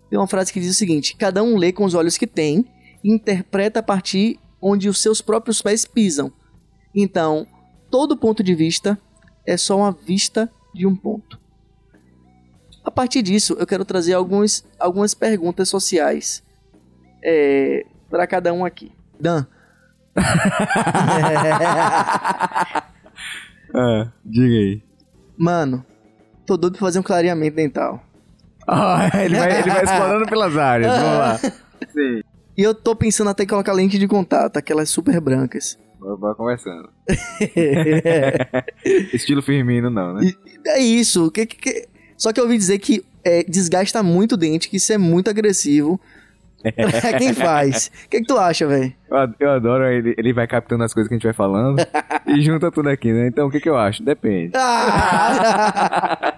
Tem 0.09 0.19
uma 0.19 0.27
frase 0.27 0.53
que 0.53 0.61
diz 0.61 0.71
o 0.71 0.75
seguinte: 0.79 1.15
cada 1.19 1.43
um 1.43 1.57
lê 1.57 1.71
com 1.73 1.85
os 1.85 1.95
olhos 1.95 2.17
que 2.17 2.27
tem 2.27 2.65
e 3.05 3.13
interpreta 3.13 3.81
a 3.81 3.83
partir 3.83 4.39
onde 4.61 4.89
os 4.89 5.01
seus 5.01 5.21
próprios 5.21 5.63
pés 5.63 5.85
pisam. 5.85 6.33
Então, 6.95 7.47
todo 7.91 8.17
ponto 8.17 8.43
de 8.43 8.55
vista 8.55 8.99
é 9.47 9.57
só 9.57 9.79
uma 9.79 9.93
vista 9.93 10.51
de 10.75 10.87
um 10.87 10.95
ponto. 10.97 11.39
A 12.85 12.91
partir 12.91 13.23
disso, 13.23 13.57
eu 13.59 13.67
quero 13.67 13.85
trazer 13.85 14.15
alguns, 14.15 14.67
algumas 14.79 15.15
perguntas 15.15 15.69
sociais 15.69 16.43
para 18.11 18.27
cada 18.27 18.53
um 18.53 18.65
aqui. 18.65 18.93
Dan, 19.21 19.47
Ah, 23.75 24.11
diga 24.25 24.55
aí. 24.55 24.83
Mano, 25.37 25.85
tô 26.47 26.57
doido 26.57 26.73
pra 26.79 26.87
fazer 26.87 26.99
um 26.99 27.03
clareamento 27.03 27.57
dental. 27.57 28.03
Ah, 28.67 29.09
ele, 29.23 29.39
vai, 29.39 29.61
ele 29.61 29.71
vai 29.71 29.85
explorando 29.85 30.27
pelas 30.27 30.57
áreas, 30.57 30.91
vamos 30.93 31.19
lá. 31.19 31.39
E 32.59 32.63
eu 32.65 32.75
tô 32.75 32.97
pensando 32.97 33.31
até 33.31 33.45
em 33.45 33.47
colocar 33.47 33.73
lente 33.73 34.01
de 34.01 34.09
contato, 34.09 34.57
aquelas 34.57 34.91
super 34.91 35.21
brancas. 35.21 35.79
Vai, 36.01 36.35
conversando. 36.35 36.91
Estilo 39.15 39.43
Firmino 39.43 39.89
não, 39.89 40.15
né? 40.15 40.33
é 40.67 40.81
isso. 40.81 41.31
Que, 41.31 41.47
que, 41.47 41.87
Só 42.17 42.33
que 42.33 42.41
eu 42.41 42.45
ouvi 42.45 42.59
dizer 42.59 42.81
que 42.81 43.05
é, 43.23 43.45
desgasta 43.45 44.03
muito 44.03 44.33
o 44.33 44.37
dente, 44.37 44.69
que 44.69 44.79
isso 44.79 44.93
é 44.93 44.99
muito 44.99 45.31
agressivo. 45.31 46.01
É 46.65 47.17
quem 47.17 47.33
faz. 47.33 47.89
O 48.05 48.09
que, 48.09 48.19
que 48.19 48.27
tu 48.27 48.37
acha, 48.37 48.67
velho? 48.67 48.93
Eu 49.39 49.53
adoro, 49.53 49.85
ele, 49.85 50.13
ele 50.19 50.33
vai 50.33 50.45
captando 50.49 50.83
as 50.83 50.93
coisas 50.93 51.07
que 51.07 51.15
a 51.15 51.17
gente 51.17 51.27
vai 51.27 51.33
falando 51.33 51.81
e 52.27 52.43
junta 52.43 52.69
tudo 52.73 52.89
aqui, 52.89 53.13
né? 53.13 53.29
Então, 53.29 53.47
o 53.47 53.51
que 53.51 53.61
que 53.61 53.69
eu 53.69 53.77
acho? 53.77 54.03
Depende. 54.03 54.51
Ah! 54.57 56.35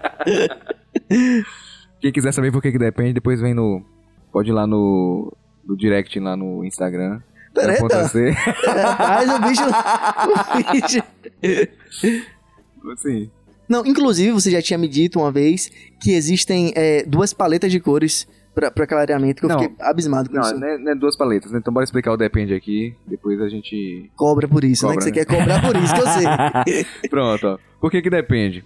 Quem 1.99 2.11
quiser 2.11 2.31
saber 2.31 2.51
por 2.51 2.61
que 2.61 2.71
que 2.71 2.77
depende, 2.77 3.13
depois 3.13 3.41
vem 3.41 3.55
no... 3.55 3.83
Pode 4.31 4.51
ir 4.51 4.53
lá 4.53 4.67
no, 4.67 5.35
no 5.71 5.77
direct, 5.77 6.19
lá 6.19 6.35
no 6.35 6.63
Instagram. 6.65 7.21
Peraí. 7.53 7.77
C. 8.07 8.29
Rapaz, 8.67 9.29
o 9.29 9.39
bicho. 9.41 9.63
O 9.67 10.71
bicho. 10.71 11.03
Assim, 12.93 13.29
Não, 13.69 13.85
inclusive, 13.85 14.31
você 14.31 14.51
já 14.51 14.61
tinha 14.61 14.77
me 14.77 14.87
dito 14.87 15.19
uma 15.19 15.31
vez 15.31 15.71
que 16.01 16.11
existem 16.11 16.73
é, 16.75 17.03
duas 17.03 17.33
paletas 17.33 17.71
de 17.71 17.79
cores 17.79 18.27
pra, 18.55 18.71
pra 18.71 18.87
clareamento, 18.87 19.39
que 19.39 19.45
eu 19.45 19.49
Não. 19.49 19.59
fiquei 19.59 19.75
abismado 19.79 20.29
com 20.29 20.35
não, 20.35 20.41
isso. 20.43 20.57
não 20.59 20.67
é, 20.67 20.77
não 20.77 20.91
é 20.91 20.95
duas 20.95 21.15
paletas, 21.15 21.51
né? 21.51 21.59
Então 21.59 21.73
bora 21.73 21.83
explicar 21.83 22.11
o 22.11 22.17
depende 22.17 22.53
aqui, 22.53 22.95
depois 23.07 23.39
a 23.41 23.47
gente... 23.49 24.09
Cobra 24.15 24.47
por 24.47 24.63
isso, 24.63 24.87
né? 24.87 24.93
Cobra, 24.93 25.11
Que 25.11 25.13
você 25.13 25.19
né? 25.19 25.25
quer 25.25 25.37
cobrar 25.39 25.61
por 25.61 25.75
isso, 25.75 25.93
que 25.93 26.01
eu 26.01 26.07
sei. 26.07 26.85
Pronto, 27.09 27.47
ó. 27.47 27.57
Por 27.79 27.91
que 27.91 28.01
que 28.01 28.09
depende? 28.09 28.63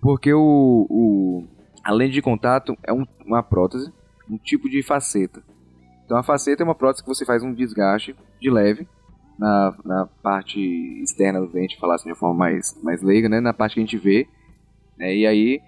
Porque 0.00 0.32
o, 0.32 0.86
o 0.90 1.44
a 1.84 1.92
lente 1.92 2.12
de 2.14 2.22
contato 2.22 2.76
é 2.82 2.92
um- 2.92 3.06
uma 3.24 3.42
prótese, 3.42 3.92
um 4.30 4.36
tipo 4.38 4.68
de 4.68 4.82
faceta. 4.82 5.42
Então 6.12 6.20
a 6.20 6.22
faceta 6.22 6.62
é 6.62 6.64
uma 6.64 6.74
prótese 6.74 7.02
que 7.02 7.08
você 7.08 7.24
faz 7.24 7.42
um 7.42 7.54
desgaste 7.54 8.14
de 8.38 8.50
leve 8.50 8.86
na, 9.38 9.74
na 9.82 10.06
parte 10.22 10.60
externa 11.02 11.40
do 11.40 11.50
dente, 11.50 11.80
falar 11.80 11.94
assim 11.94 12.04
de 12.04 12.10
uma 12.10 12.16
forma 12.16 12.34
mais, 12.34 12.78
mais 12.82 13.00
leiga, 13.00 13.30
né? 13.30 13.40
Na 13.40 13.54
parte 13.54 13.72
que 13.72 13.80
a 13.80 13.82
gente 13.82 13.96
vê. 13.96 14.28
né? 14.98 15.16
E 15.16 15.26
aí, 15.26 15.58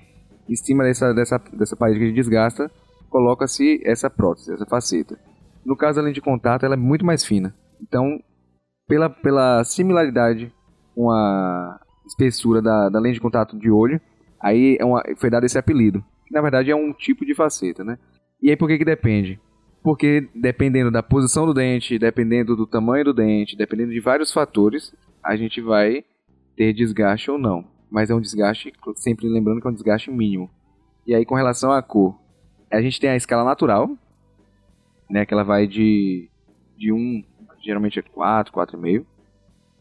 em 0.46 0.54
cima 0.54 0.84
dessa, 0.84 1.14
dessa, 1.14 1.38
dessa 1.38 1.74
parede 1.74 1.98
que 1.98 2.04
a 2.04 2.08
gente 2.08 2.16
desgasta, 2.16 2.70
coloca-se 3.08 3.80
essa 3.86 4.10
prótese, 4.10 4.52
essa 4.52 4.66
faceta. 4.66 5.18
No 5.64 5.74
caso 5.74 5.96
da 5.96 6.04
lente 6.04 6.16
de 6.16 6.20
contato, 6.20 6.66
ela 6.66 6.74
é 6.74 6.76
muito 6.76 7.06
mais 7.06 7.24
fina. 7.24 7.54
Então, 7.80 8.20
pela, 8.86 9.08
pela 9.08 9.64
similaridade 9.64 10.52
com 10.94 11.10
a 11.10 11.80
espessura 12.06 12.60
da, 12.60 12.90
da 12.90 13.00
lente 13.00 13.14
de 13.14 13.22
contato 13.22 13.58
de 13.58 13.70
olho, 13.70 13.98
aí 14.42 14.76
é 14.78 14.84
uma, 14.84 15.02
foi 15.16 15.30
dado 15.30 15.46
esse 15.46 15.56
apelido. 15.56 16.04
Que 16.26 16.34
na 16.34 16.42
verdade 16.42 16.70
é 16.70 16.76
um 16.76 16.92
tipo 16.92 17.24
de 17.24 17.34
faceta, 17.34 17.82
né? 17.82 17.98
E 18.42 18.50
aí 18.50 18.56
por 18.58 18.68
que 18.68 18.76
que 18.76 18.84
depende? 18.84 19.40
Porque 19.84 20.26
dependendo 20.34 20.90
da 20.90 21.02
posição 21.02 21.44
do 21.44 21.52
dente, 21.52 21.98
dependendo 21.98 22.56
do 22.56 22.66
tamanho 22.66 23.04
do 23.04 23.12
dente, 23.12 23.54
dependendo 23.54 23.92
de 23.92 24.00
vários 24.00 24.32
fatores, 24.32 24.94
a 25.22 25.36
gente 25.36 25.60
vai 25.60 26.02
ter 26.56 26.72
desgaste 26.72 27.30
ou 27.30 27.36
não. 27.36 27.66
Mas 27.90 28.08
é 28.08 28.14
um 28.14 28.20
desgaste, 28.20 28.72
sempre 28.96 29.28
lembrando 29.28 29.60
que 29.60 29.66
é 29.66 29.70
um 29.70 29.74
desgaste 29.74 30.10
mínimo. 30.10 30.48
E 31.06 31.14
aí 31.14 31.26
com 31.26 31.34
relação 31.34 31.70
à 31.70 31.82
cor, 31.82 32.18
a 32.72 32.80
gente 32.80 32.98
tem 32.98 33.10
a 33.10 33.16
escala 33.16 33.44
natural, 33.44 33.90
né, 35.10 35.26
que 35.26 35.34
ela 35.34 35.44
vai 35.44 35.66
de 35.66 36.30
de 36.78 36.90
1, 36.90 37.22
geralmente 37.62 37.98
é 37.98 38.02
4, 38.02 38.54
4,5, 38.54 39.04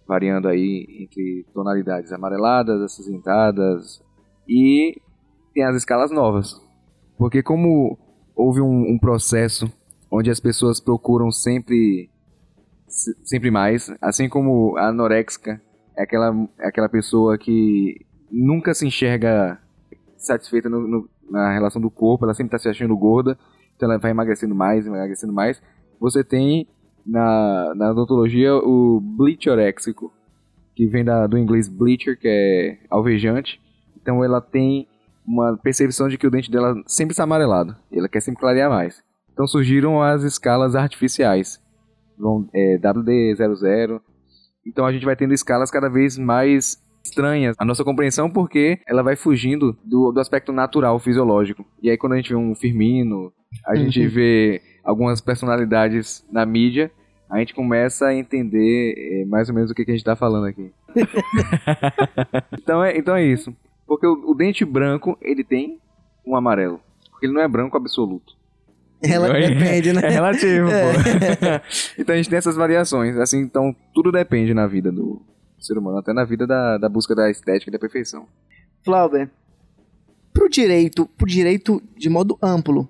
variando 0.05 0.49
aí 0.49 0.85
entre 0.99 1.45
tonalidades 1.53 2.11
amareladas, 2.11 2.81
acinzentadas 2.81 4.03
e 4.49 5.01
tem 5.53 5.63
as 5.63 5.77
escalas 5.77 6.11
novas. 6.11 6.61
Porque 7.17 7.41
como 7.41 7.97
houve 8.35 8.59
um, 8.59 8.91
um 8.91 8.99
processo 8.99 9.71
onde 10.15 10.29
as 10.29 10.39
pessoas 10.39 10.79
procuram 10.79 11.31
sempre 11.31 12.09
se- 12.87 13.15
sempre 13.23 13.49
mais, 13.49 13.91
assim 13.99 14.29
como 14.29 14.77
a 14.77 14.89
anorexica 14.89 15.59
é 15.97 16.03
aquela, 16.03 16.47
é 16.59 16.67
aquela 16.67 16.87
pessoa 16.87 17.35
que 17.37 18.05
nunca 18.31 18.73
se 18.75 18.85
enxerga 18.85 19.59
satisfeita 20.17 20.69
no- 20.69 20.87
no- 20.87 21.09
na 21.29 21.51
relação 21.51 21.81
do 21.81 21.89
corpo, 21.89 22.25
ela 22.25 22.33
sempre 22.35 22.55
está 22.55 22.59
se 22.59 22.69
achando 22.69 22.95
gorda, 22.95 23.37
então 23.75 23.89
ela 23.89 23.97
vai 23.99 24.11
emagrecendo 24.11 24.53
mais, 24.53 24.85
emagrecendo 24.85 25.33
mais. 25.33 25.59
Você 25.99 26.23
tem 26.23 26.67
na, 27.05 27.73
na 27.75 27.91
odontologia 27.91 28.53
o 28.55 28.99
bleachorexico, 29.01 30.13
que 30.75 30.85
vem 30.87 31.03
da, 31.03 31.25
do 31.27 31.37
inglês 31.37 31.67
bleacher, 31.67 32.17
que 32.19 32.27
é 32.27 32.77
alvejante. 32.89 33.59
Então 33.99 34.23
ela 34.23 34.39
tem 34.41 34.87
uma 35.25 35.57
percepção 35.57 36.07
de 36.07 36.17
que 36.17 36.27
o 36.27 36.31
dente 36.31 36.51
dela 36.51 36.75
sempre 36.85 37.13
está 37.13 37.23
amarelado, 37.23 37.75
ela 37.91 38.07
quer 38.09 38.21
sempre 38.21 38.41
clarear 38.41 38.69
mais. 38.69 39.01
Então 39.33 39.47
surgiram 39.47 40.01
as 40.01 40.23
escalas 40.23 40.75
artificiais, 40.75 41.59
é, 42.53 42.77
WD00. 42.77 43.99
Então 44.65 44.85
a 44.85 44.93
gente 44.93 45.05
vai 45.05 45.15
tendo 45.15 45.33
escalas 45.33 45.69
cada 45.69 45.89
vez 45.89 46.17
mais 46.17 46.81
estranhas 47.03 47.53
a 47.59 47.65
nossa 47.65 47.83
compreensão 47.83 48.29
porque 48.29 48.79
ela 48.87 49.03
vai 49.03 49.17
fugindo 49.17 49.77
do, 49.83 50.11
do 50.11 50.19
aspecto 50.19 50.53
natural, 50.53 50.97
fisiológico. 50.99 51.65
E 51.81 51.89
aí 51.89 51.97
quando 51.97 52.13
a 52.13 52.15
gente 52.15 52.29
vê 52.29 52.35
um 52.35 52.55
Firmino, 52.55 53.33
a 53.65 53.75
gente 53.75 54.07
vê 54.07 54.61
algumas 54.83 55.19
personalidades 55.19 56.25
na 56.31 56.45
mídia, 56.45 56.91
a 57.29 57.39
gente 57.39 57.53
começa 57.53 58.07
a 58.07 58.15
entender 58.15 58.93
é, 58.95 59.25
mais 59.25 59.49
ou 59.49 59.55
menos 59.55 59.71
o 59.71 59.73
que, 59.73 59.83
que 59.83 59.91
a 59.91 59.93
gente 59.93 60.01
está 60.01 60.15
falando 60.15 60.45
aqui. 60.45 60.71
então, 62.53 62.83
é, 62.83 62.97
então 62.97 63.15
é 63.15 63.25
isso. 63.25 63.55
Porque 63.87 64.05
o, 64.05 64.31
o 64.31 64.35
dente 64.35 64.63
branco, 64.63 65.17
ele 65.21 65.43
tem 65.43 65.79
um 66.25 66.35
amarelo. 66.35 66.79
Porque 67.09 67.25
ele 67.25 67.33
não 67.33 67.41
é 67.41 67.47
branco 67.47 67.75
absoluto. 67.75 68.33
Ela 69.03 69.31
depende, 69.33 69.93
né? 69.93 70.01
É 70.03 70.09
relativo, 70.09 70.69
É. 70.69 70.93
pô. 70.93 70.99
então 71.99 72.13
a 72.13 72.17
gente 72.17 72.29
tem 72.29 72.37
essas 72.37 72.55
variações. 72.55 73.17
Assim, 73.17 73.39
então 73.39 73.75
tudo 73.93 74.11
depende 74.11 74.53
na 74.53 74.65
vida 74.67 74.91
do 74.91 75.21
ser 75.59 75.77
humano, 75.77 75.97
até 75.97 76.13
na 76.13 76.23
vida 76.23 76.45
da, 76.47 76.77
da 76.77 76.89
busca 76.89 77.13
da 77.15 77.29
estética 77.29 77.69
e 77.69 77.71
da 77.73 77.79
perfeição. 77.79 78.27
Flauber, 78.83 79.29
pro 80.33 80.49
direito, 80.49 81.05
pro 81.17 81.27
direito 81.27 81.81
de 81.97 82.09
modo 82.09 82.37
amplo, 82.41 82.89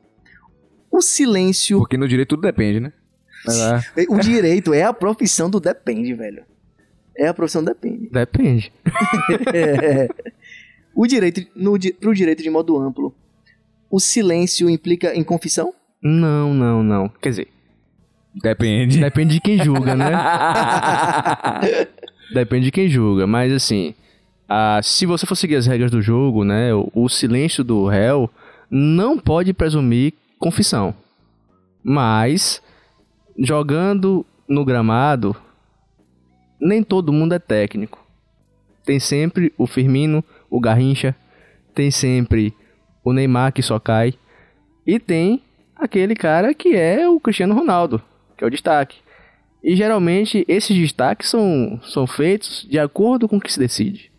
o 0.91 1.01
silêncio, 1.01 1.79
Porque 1.79 1.97
no 1.97 2.07
direito 2.07 2.29
tudo 2.29 2.41
depende, 2.41 2.79
né? 2.79 2.93
O 4.09 4.19
direito 4.19 4.73
é 4.73 4.83
a 4.83 4.93
profissão 4.93 5.49
do 5.49 5.59
depende, 5.59 6.13
velho. 6.13 6.45
É 7.17 7.27
a 7.27 7.33
profissão 7.33 7.63
do 7.63 7.67
depende. 7.67 8.09
Depende. 8.09 8.71
É. 9.53 10.07
O 10.95 11.07
direito, 11.07 11.41
no, 11.55 11.73
pro 11.99 12.13
direito 12.13 12.43
de 12.43 12.49
modo 12.49 12.77
amplo, 12.77 13.15
o 13.89 13.99
silêncio 13.99 14.69
implica 14.69 15.13
em 15.15 15.23
confissão? 15.23 15.73
Não, 16.03 16.53
não, 16.53 16.83
não. 16.83 17.07
Quer 17.07 17.29
dizer, 17.29 17.47
Depende. 18.35 18.99
depende 18.99 19.35
de 19.35 19.39
quem 19.39 19.63
julga, 19.63 19.95
né? 19.95 20.11
Depende 22.33 22.65
de 22.65 22.71
quem 22.71 22.89
julga, 22.89 23.27
mas 23.27 23.53
assim, 23.53 23.93
ah, 24.49 24.79
se 24.83 25.05
você 25.05 25.25
for 25.25 25.35
seguir 25.35 25.55
as 25.55 25.67
regras 25.67 25.91
do 25.91 26.01
jogo, 26.01 26.43
né, 26.43 26.73
o, 26.73 26.89
o 26.93 27.07
silêncio 27.07 27.63
do 27.63 27.85
réu 27.85 28.29
não 28.69 29.17
pode 29.19 29.53
presumir 29.53 30.13
confissão. 30.39 30.95
Mas 31.83 32.61
jogando 33.37 34.25
no 34.47 34.65
gramado, 34.65 35.35
nem 36.59 36.83
todo 36.83 37.13
mundo 37.13 37.33
é 37.33 37.39
técnico. 37.39 38.03
Tem 38.83 38.99
sempre 38.99 39.53
o 39.57 39.67
Firmino, 39.67 40.23
o 40.49 40.59
Garrincha, 40.59 41.15
tem 41.73 41.91
sempre 41.91 42.53
o 43.03 43.13
Neymar 43.13 43.53
que 43.53 43.61
só 43.61 43.79
cai 43.79 44.13
e 44.85 44.99
tem 44.99 45.41
aquele 45.83 46.15
cara 46.15 46.53
que 46.53 46.75
é 46.75 47.07
o 47.07 47.19
Cristiano 47.19 47.53
Ronaldo, 47.53 48.01
que 48.37 48.43
é 48.43 48.47
o 48.47 48.49
destaque. 48.49 48.97
E 49.63 49.75
geralmente 49.75 50.43
esses 50.47 50.75
destaques 50.75 51.29
são, 51.29 51.79
são 51.83 52.05
feitos 52.05 52.67
de 52.69 52.77
acordo 52.77 53.27
com 53.29 53.37
o 53.37 53.41
que 53.41 53.51
se 53.51 53.59
decide. 53.59 54.11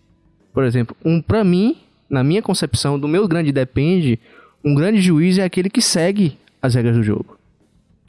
Por 0.53 0.65
exemplo, 0.65 0.97
um 1.05 1.21
para 1.21 1.45
mim, 1.45 1.77
na 2.09 2.25
minha 2.25 2.41
concepção, 2.41 2.99
do 2.99 3.09
meu 3.09 3.29
grande 3.29 3.53
depende, 3.53 4.19
um 4.65 4.75
grande 4.75 5.01
juiz 5.01 5.37
é 5.37 5.45
aquele 5.45 5.69
que 5.69 5.83
segue 5.83 6.39
as 6.63 6.75
regras 6.75 6.97
do 6.97 7.03
jogo, 7.03 7.37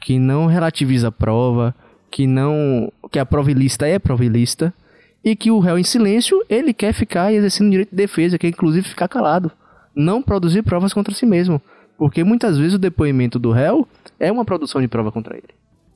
que 0.00 0.18
não 0.18 0.46
relativiza 0.46 1.08
a 1.08 1.12
prova, 1.12 1.74
que 2.10 2.26
não 2.26 2.90
que 3.10 3.18
a 3.18 3.26
prova 3.26 3.50
ilícita 3.50 3.86
é 3.86 3.98
prova 3.98 4.24
ilícita 4.24 4.72
e 5.22 5.36
que 5.36 5.50
o 5.50 5.58
réu 5.58 5.78
em 5.78 5.84
silêncio 5.84 6.42
ele 6.48 6.72
quer 6.72 6.94
ficar 6.94 7.32
exercendo 7.32 7.70
direito 7.70 7.90
de 7.90 7.96
defesa, 7.96 8.38
que 8.38 8.46
é 8.46 8.50
inclusive 8.50 8.88
ficar 8.88 9.08
calado, 9.08 9.50
não 9.94 10.22
produzir 10.22 10.62
provas 10.62 10.94
contra 10.94 11.14
si 11.14 11.26
mesmo, 11.26 11.60
porque 11.96 12.22
muitas 12.24 12.58
vezes 12.58 12.74
o 12.74 12.78
depoimento 12.78 13.38
do 13.38 13.50
réu 13.52 13.86
é 14.18 14.30
uma 14.30 14.44
produção 14.44 14.80
de 14.80 14.88
prova 14.88 15.10
contra 15.12 15.36
ele. 15.36 15.48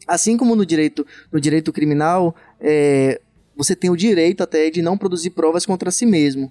Assim 0.06 0.36
como 0.36 0.56
no 0.56 0.66
direito, 0.66 1.06
no 1.32 1.40
direito 1.40 1.72
criminal, 1.72 2.34
é, 2.60 3.20
você 3.56 3.76
tem 3.76 3.90
o 3.90 3.96
direito 3.96 4.42
até 4.42 4.70
de 4.70 4.82
não 4.82 4.98
produzir 4.98 5.30
provas 5.30 5.64
contra 5.66 5.90
si 5.90 6.04
mesmo. 6.06 6.50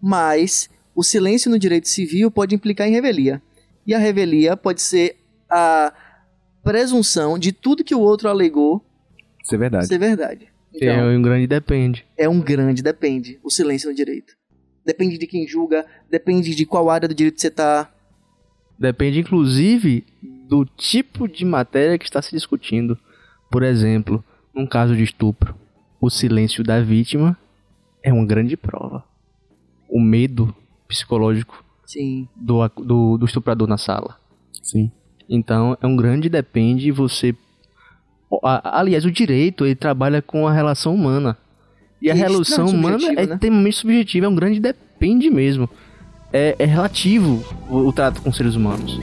Mas 0.00 0.68
o 0.94 1.02
silêncio 1.02 1.50
no 1.50 1.58
direito 1.58 1.88
civil 1.88 2.30
pode 2.30 2.54
implicar 2.54 2.88
em 2.88 2.92
revelia. 2.92 3.42
E 3.86 3.94
a 3.94 3.98
revelia 3.98 4.56
pode 4.56 4.80
ser 4.80 5.16
a 5.50 5.92
presunção 6.62 7.38
de 7.38 7.52
tudo 7.52 7.84
que 7.84 7.94
o 7.94 8.00
outro 8.00 8.28
alegou 8.28 8.84
é 9.52 9.56
verdade. 9.56 9.86
ser 9.86 9.98
verdade. 9.98 10.48
Que 10.72 10.86
é 10.86 10.94
Então, 10.94 11.08
um 11.08 11.22
grande 11.22 11.46
depende. 11.46 12.04
é 12.16 12.28
um 12.28 12.40
grande 12.40 12.82
depende, 12.82 13.38
o 13.42 13.50
silêncio 13.50 13.90
no 13.90 13.94
direito. 13.94 14.34
Depende 14.84 15.18
de 15.18 15.26
quem 15.26 15.46
julga, 15.46 15.86
depende 16.10 16.54
de 16.54 16.66
qual 16.66 16.90
área 16.90 17.08
do 17.08 17.14
direito 17.14 17.40
você 17.40 17.50
tá. 17.50 17.90
Depende, 18.78 19.20
inclusive, 19.20 20.04
do 20.48 20.64
tipo 20.64 21.28
de 21.28 21.44
matéria 21.44 21.98
que 21.98 22.04
está 22.04 22.20
se 22.20 22.30
discutindo. 22.32 22.98
Por 23.50 23.62
exemplo, 23.62 24.22
num 24.54 24.66
caso 24.66 24.96
de 24.96 25.02
estupro, 25.02 25.54
o 26.00 26.10
silêncio 26.10 26.62
da 26.64 26.80
vítima 26.80 27.36
é 28.02 28.12
uma 28.12 28.24
grande 28.26 28.56
prova. 28.56 29.04
O 29.88 30.00
medo 30.00 30.54
psicológico 30.88 31.64
Sim. 31.86 32.28
do, 32.34 32.66
do, 32.76 33.16
do 33.18 33.24
estuprador 33.26 33.68
na 33.68 33.78
sala. 33.78 34.18
Sim. 34.62 34.90
Então, 35.28 35.76
é 35.80 35.86
um 35.86 35.96
grande 35.96 36.28
depende 36.28 36.90
você... 36.90 37.34
a- 38.42 38.80
Aliás, 38.80 39.04
o 39.04 39.10
direito, 39.10 39.64
ele 39.64 39.74
trabalha 39.74 40.20
com 40.20 40.46
a 40.46 40.52
relação 40.52 40.94
humana. 40.94 41.38
E 42.02 42.10
a 42.10 42.14
Que 42.14 42.20
é 42.20 42.22
relação 42.22 42.66
humana 42.66 43.06
é 43.12 43.26
né? 43.26 43.34
extremamente 43.34 43.76
subjetiva, 43.76 44.26
é 44.26 44.28
um 44.28 44.34
grande 44.34 44.60
depende 44.60 45.30
mesmo. 45.30 45.70
É, 46.36 46.56
é 46.58 46.64
relativo 46.64 47.44
o, 47.70 47.76
o 47.86 47.92
trato 47.92 48.20
com 48.20 48.32
seres 48.32 48.56
humanos. 48.56 48.98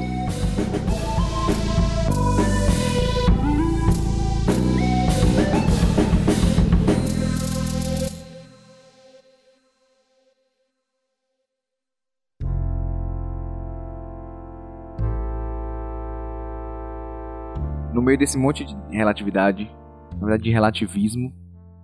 No 17.94 18.02
meio 18.02 18.18
desse 18.18 18.38
monte 18.38 18.66
de 18.66 18.76
relatividade, 18.92 19.72
na 20.16 20.20
verdade 20.20 20.44
de 20.44 20.52
relativismo, 20.52 21.34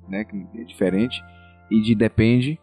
né, 0.10 0.26
que 0.26 0.46
é 0.56 0.64
diferente, 0.66 1.24
e 1.72 1.82
de 1.82 1.96
depende, 1.96 2.60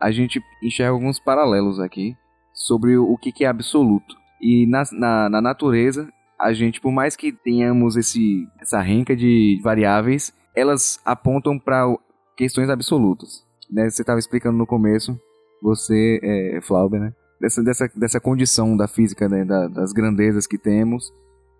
a 0.00 0.10
gente 0.10 0.42
enxerga 0.62 0.92
alguns 0.92 1.18
paralelos 1.18 1.80
aqui 1.80 2.16
sobre 2.52 2.96
o 2.96 3.16
que 3.16 3.44
é 3.44 3.48
absoluto. 3.48 4.16
E 4.40 4.66
na, 4.66 4.82
na, 4.92 5.28
na 5.28 5.40
natureza, 5.40 6.08
a 6.38 6.52
gente, 6.52 6.80
por 6.80 6.92
mais 6.92 7.16
que 7.16 7.32
tenhamos 7.32 7.96
esse, 7.96 8.46
essa 8.60 8.80
renca 8.80 9.16
de 9.16 9.60
variáveis, 9.62 10.32
elas 10.54 11.00
apontam 11.04 11.58
para 11.58 11.86
questões 12.36 12.70
absolutas. 12.70 13.44
Né? 13.70 13.90
Você 13.90 14.02
estava 14.02 14.18
explicando 14.18 14.56
no 14.56 14.66
começo, 14.66 15.18
você, 15.62 16.20
é, 16.22 16.60
Flauber, 16.62 17.00
né? 17.00 17.12
Dessa, 17.40 17.62
dessa, 17.62 17.90
dessa 17.94 18.20
condição 18.20 18.76
da 18.76 18.88
física, 18.88 19.28
né? 19.28 19.44
da, 19.44 19.68
das 19.68 19.92
grandezas 19.92 20.46
que 20.46 20.58
temos, 20.58 21.12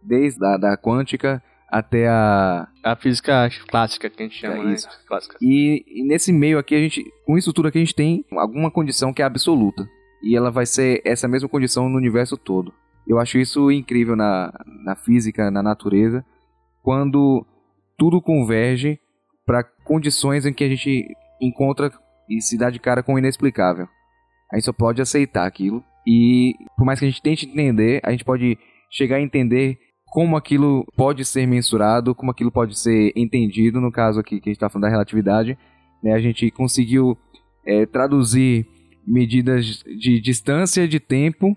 desde 0.02 0.44
a 0.44 0.56
da 0.56 0.76
quântica 0.76 1.42
até 1.70 2.08
a, 2.08 2.66
A 2.82 2.96
física 2.96 3.48
clássica 3.68 4.08
que 4.08 4.22
a 4.22 4.26
gente 4.26 4.38
chama, 4.38 4.56
É 4.56 4.64
né? 4.64 4.72
isso. 4.74 4.88
Clássica. 5.06 5.36
e, 5.40 5.84
e 5.86 6.02
nesse 6.04 6.32
meio 6.32 6.58
aqui, 6.58 6.74
a 6.74 6.78
gente, 6.78 7.04
com 7.26 7.36
isso 7.36 7.52
tudo 7.52 7.68
aqui, 7.68 7.78
a 7.78 7.80
gente 7.82 7.94
tem 7.94 8.24
alguma 8.32 8.70
condição 8.70 9.12
que 9.12 9.22
é 9.22 9.24
absoluta. 9.24 9.86
E 10.22 10.36
ela 10.36 10.50
vai 10.50 10.66
ser 10.66 11.00
essa 11.04 11.28
mesma 11.28 11.48
condição 11.48 11.88
no 11.88 11.96
universo 11.96 12.36
todo. 12.36 12.72
Eu 13.06 13.18
acho 13.18 13.38
isso 13.38 13.70
incrível 13.70 14.16
na, 14.16 14.52
na 14.84 14.96
física, 14.96 15.50
na 15.50 15.62
natureza, 15.62 16.24
quando 16.82 17.46
tudo 17.96 18.20
converge 18.20 18.98
para 19.46 19.62
condições 19.62 20.44
em 20.44 20.52
que 20.52 20.64
a 20.64 20.68
gente 20.68 21.06
encontra 21.40 21.90
e 22.28 22.40
se 22.42 22.58
dá 22.58 22.68
de 22.68 22.78
cara 22.78 23.02
com 23.02 23.14
o 23.14 23.18
inexplicável. 23.18 23.88
A 24.52 24.56
gente 24.56 24.64
só 24.64 24.72
pode 24.72 25.00
aceitar 25.00 25.46
aquilo. 25.46 25.82
E 26.06 26.54
por 26.76 26.84
mais 26.84 26.98
que 26.98 27.04
a 27.04 27.08
gente 27.08 27.22
tente 27.22 27.46
entender, 27.46 28.00
a 28.02 28.10
gente 28.10 28.24
pode 28.24 28.58
chegar 28.90 29.16
a 29.16 29.20
entender 29.20 29.78
como 30.10 30.36
aquilo 30.36 30.86
pode 30.96 31.24
ser 31.24 31.46
mensurado, 31.46 32.14
como 32.14 32.30
aquilo 32.30 32.50
pode 32.50 32.78
ser 32.78 33.12
entendido, 33.16 33.80
no 33.80 33.92
caso 33.92 34.18
aqui 34.20 34.40
que 34.40 34.48
a 34.48 34.50
gente 34.50 34.56
está 34.56 34.68
falando 34.68 34.84
da 34.84 34.90
relatividade, 34.90 35.56
né, 36.02 36.12
a 36.12 36.20
gente 36.20 36.50
conseguiu 36.50 37.16
é, 37.66 37.84
traduzir 37.86 38.66
medidas 39.06 39.82
de 39.84 40.20
distância 40.20 40.86
de 40.88 40.98
tempo. 41.00 41.56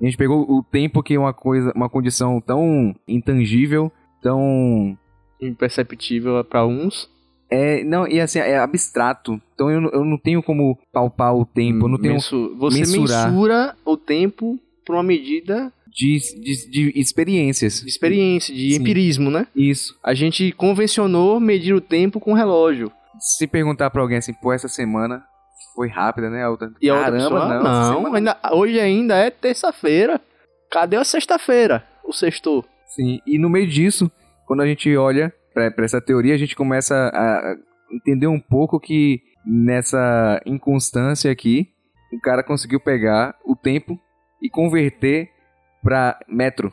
A 0.00 0.04
gente 0.04 0.16
pegou 0.16 0.42
o 0.50 0.62
tempo 0.62 1.02
que 1.02 1.14
é 1.14 1.18
uma 1.18 1.32
coisa, 1.32 1.72
uma 1.74 1.88
condição 1.88 2.40
tão 2.40 2.94
intangível, 3.06 3.90
tão 4.22 4.96
Imperceptível 5.40 6.42
para 6.44 6.66
uns. 6.66 7.08
é 7.50 7.84
não 7.84 8.06
e 8.08 8.20
assim 8.20 8.38
é 8.38 8.58
abstrato. 8.58 9.40
Então 9.54 9.70
eu, 9.70 9.80
não- 9.80 9.90
eu 9.90 10.04
não 10.04 10.18
tenho 10.18 10.42
como 10.42 10.78
palpar 10.92 11.34
o 11.34 11.44
tempo, 11.44 11.84
eu 11.84 11.88
não 11.88 11.98
tenho 11.98 12.14
Mensu- 12.14 12.56
Você 12.58 12.78
mensurar. 12.80 13.30
mensura 13.30 13.76
o 13.84 13.96
tempo 13.96 14.58
por 14.84 14.94
uma 14.96 15.02
medida 15.02 15.72
de, 15.94 16.18
de, 16.40 16.70
de 16.70 17.00
experiências. 17.00 17.80
de 17.80 17.88
experiência, 17.88 18.52
de 18.54 18.74
Sim. 18.74 18.80
empirismo, 18.80 19.30
né? 19.30 19.46
Isso. 19.54 19.96
A 20.02 20.12
gente 20.12 20.50
convencionou 20.52 21.38
medir 21.38 21.72
o 21.72 21.80
tempo 21.80 22.18
com 22.18 22.32
relógio. 22.34 22.90
Se 23.20 23.46
perguntar 23.46 23.90
pra 23.90 24.02
alguém 24.02 24.18
assim, 24.18 24.34
pô, 24.34 24.52
essa 24.52 24.66
semana 24.68 25.22
foi 25.74 25.88
rápida, 25.88 26.28
né? 26.28 26.42
A 26.44 26.50
outra, 26.50 26.72
E 26.82 26.90
a 26.90 26.94
outra 26.94 27.10
Caramba, 27.12 27.30
pessoa, 27.30 27.48
não. 27.48 27.60
essa 27.60 27.92
não, 28.00 28.14
ainda- 28.14 28.38
hoje 28.52 28.80
ainda 28.80 29.16
é 29.16 29.30
terça-feira. 29.30 30.20
Cadê 30.70 30.96
a 30.96 31.04
sexta-feira? 31.04 31.86
O 32.04 32.12
sexto. 32.12 32.64
Sim, 32.88 33.20
e 33.26 33.38
no 33.38 33.48
meio 33.48 33.66
disso, 33.68 34.10
quando 34.46 34.62
a 34.62 34.66
gente 34.66 34.94
olha 34.96 35.32
pra 35.52 35.84
essa 35.84 36.00
teoria, 36.00 36.34
a 36.34 36.38
gente 36.38 36.56
começa 36.56 36.94
a 37.14 37.56
entender 37.92 38.26
um 38.26 38.40
pouco 38.40 38.80
que 38.80 39.20
nessa 39.46 40.40
inconstância 40.44 41.30
aqui, 41.30 41.68
o 42.12 42.20
cara 42.20 42.42
conseguiu 42.42 42.80
pegar 42.80 43.34
o 43.44 43.54
tempo 43.54 43.98
e 44.42 44.48
converter 44.50 45.28
pra 45.84 46.18
metro. 46.28 46.72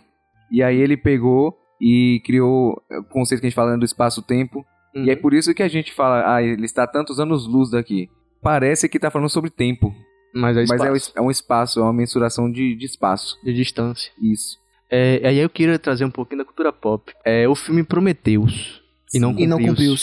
E 0.51 0.63
aí 0.63 0.77
ele 0.79 0.97
pegou 0.97 1.55
e 1.79 2.21
criou 2.25 2.81
o 2.89 3.03
conceito 3.03 3.41
que 3.41 3.45
a 3.47 3.49
gente 3.49 3.55
fala 3.55 3.77
do 3.77 3.85
espaço-tempo. 3.85 4.65
E 4.95 5.09
é 5.11 5.15
por 5.15 5.33
isso 5.33 5.53
que 5.53 5.61
a 5.63 5.67
gente 5.67 5.93
fala, 5.93 6.35
ah, 6.35 6.41
ele 6.43 6.65
está 6.65 6.85
tantos 6.87 7.19
anos-luz 7.19 7.69
daqui. 7.71 8.09
Parece 8.41 8.89
que 8.89 8.99
tá 8.99 9.09
falando 9.11 9.29
sobre 9.29 9.49
tempo, 9.49 9.93
Mas 10.33 10.57
é, 10.57 10.65
mas 10.67 10.81
é, 10.81 10.91
o 10.91 10.95
espaço, 10.95 11.13
é 11.17 11.21
um 11.21 11.31
espaço, 11.31 11.79
é 11.79 11.83
uma 11.83 11.93
mensuração 11.93 12.51
de, 12.51 12.75
de 12.75 12.85
espaço. 12.87 13.37
de 13.43 13.53
distância. 13.53 14.11
Isso. 14.21 14.57
É, 14.89 15.21
aí 15.23 15.37
eu 15.37 15.49
queria 15.49 15.77
trazer 15.79 16.03
um 16.03 16.11
pouquinho 16.11 16.39
da 16.39 16.45
cultura 16.45 16.73
pop. 16.73 17.13
É 17.23 17.47
o 17.47 17.55
filme 17.55 17.83
Prometheus. 17.83 18.81
E 19.13 19.19
não 19.19 19.37
E 19.39 19.45
não 19.47 19.57
cumpriu. 19.59 19.95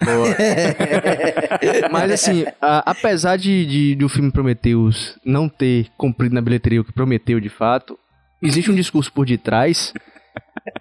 Mas 1.90 2.10
assim, 2.10 2.44
a- 2.60 2.90
apesar 2.90 3.36
de, 3.36 3.66
de, 3.66 3.94
do 3.94 4.08
filme 4.08 4.30
Prometheus 4.30 5.18
não 5.24 5.48
ter 5.48 5.88
cumprido 5.96 6.34
na 6.34 6.40
bilheteria 6.40 6.80
o 6.80 6.84
que 6.84 6.92
prometeu 6.92 7.38
de 7.40 7.48
fato, 7.50 7.98
existe 8.42 8.70
um 8.70 8.74
discurso 8.74 9.12
por 9.12 9.26
detrás. 9.26 9.92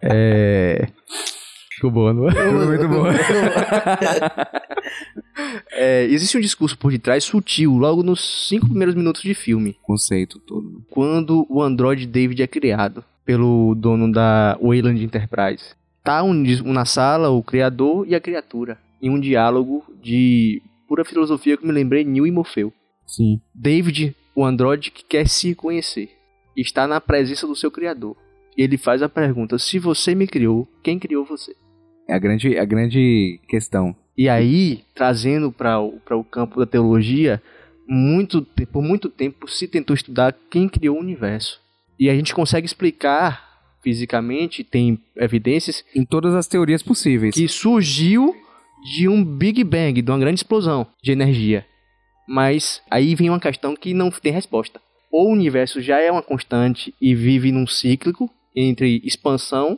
É. 0.01 0.87
Ficou 1.75 1.91
boa, 1.91 2.13
não 2.13 2.27
é? 2.29 2.51
Muito 2.51 2.87
bom. 2.89 3.05
É, 5.71 6.03
Existe 6.05 6.37
um 6.37 6.41
discurso 6.41 6.77
por 6.77 6.91
detrás 6.91 7.23
sutil, 7.23 7.77
logo 7.77 8.03
nos 8.03 8.47
cinco 8.49 8.67
primeiros 8.67 8.95
minutos 8.95 9.21
de 9.21 9.33
filme, 9.33 9.77
Conceito 9.81 10.39
todo. 10.39 10.83
quando 10.89 11.45
o 11.49 11.61
androide 11.61 12.05
David 12.05 12.41
é 12.43 12.47
criado 12.47 13.03
pelo 13.25 13.75
dono 13.75 14.11
da 14.11 14.57
Wayland 14.61 15.01
Enterprise. 15.03 15.73
Tá 16.03 16.23
um, 16.23 16.33
na 16.65 16.85
sala 16.85 17.29
o 17.29 17.41
criador 17.43 18.05
e 18.07 18.15
a 18.15 18.19
criatura, 18.19 18.77
em 19.01 19.09
um 19.09 19.19
diálogo 19.19 19.83
de 20.01 20.61
pura 20.87 21.05
filosofia 21.05 21.55
que 21.55 21.65
me 21.65 21.71
lembrei 21.71 22.03
Neil 22.03 22.27
e 22.27 22.31
Morfeu. 22.31 22.73
Sim. 23.05 23.39
David, 23.53 24.15
o 24.35 24.43
androide 24.43 24.91
que 24.91 25.03
quer 25.03 25.27
se 25.29 25.55
conhecer, 25.55 26.09
está 26.61 26.87
na 26.87 26.99
presença 26.99 27.47
do 27.47 27.55
seu 27.55 27.71
criador. 27.71 28.15
E 28.57 28.61
ele 28.61 28.77
faz 28.77 29.01
a 29.01 29.09
pergunta: 29.09 29.57
se 29.57 29.79
você 29.79 30.13
me 30.13 30.27
criou, 30.27 30.67
quem 30.83 30.99
criou 30.99 31.25
você? 31.25 31.55
É 32.07 32.13
a 32.13 32.19
grande, 32.19 32.57
a 32.57 32.65
grande 32.65 33.39
questão. 33.47 33.95
E 34.17 34.27
aí, 34.27 34.83
trazendo 34.93 35.51
para 35.51 35.79
o, 35.79 35.99
o 36.11 36.23
campo 36.23 36.59
da 36.59 36.65
teologia, 36.65 37.41
muito, 37.87 38.45
por 38.71 38.83
muito 38.83 39.09
tempo 39.09 39.49
se 39.49 39.67
tentou 39.67 39.95
estudar 39.95 40.35
quem 40.49 40.67
criou 40.67 40.97
o 40.97 40.99
universo. 40.99 41.61
E 41.99 42.09
a 42.09 42.15
gente 42.15 42.33
consegue 42.33 42.65
explicar 42.65 43.49
fisicamente, 43.81 44.63
tem 44.63 44.99
evidências. 45.15 45.83
Em 45.95 46.05
todas 46.05 46.33
as 46.35 46.47
teorias 46.47 46.83
possíveis. 46.83 47.35
Que 47.35 47.47
surgiu 47.47 48.35
de 48.83 49.07
um 49.07 49.23
Big 49.23 49.63
Bang, 49.63 50.01
de 50.01 50.11
uma 50.11 50.19
grande 50.19 50.39
explosão 50.39 50.87
de 51.01 51.11
energia. 51.11 51.65
Mas 52.27 52.81
aí 52.89 53.15
vem 53.15 53.29
uma 53.29 53.39
questão 53.39 53.75
que 53.75 53.93
não 53.93 54.11
tem 54.11 54.31
resposta. 54.31 54.79
Ou 55.11 55.27
o 55.29 55.31
universo 55.31 55.81
já 55.81 55.99
é 55.99 56.11
uma 56.11 56.21
constante 56.21 56.93
e 57.01 57.15
vive 57.15 57.51
num 57.51 57.65
cíclico 57.67 58.29
entre 58.55 59.01
expansão 59.03 59.77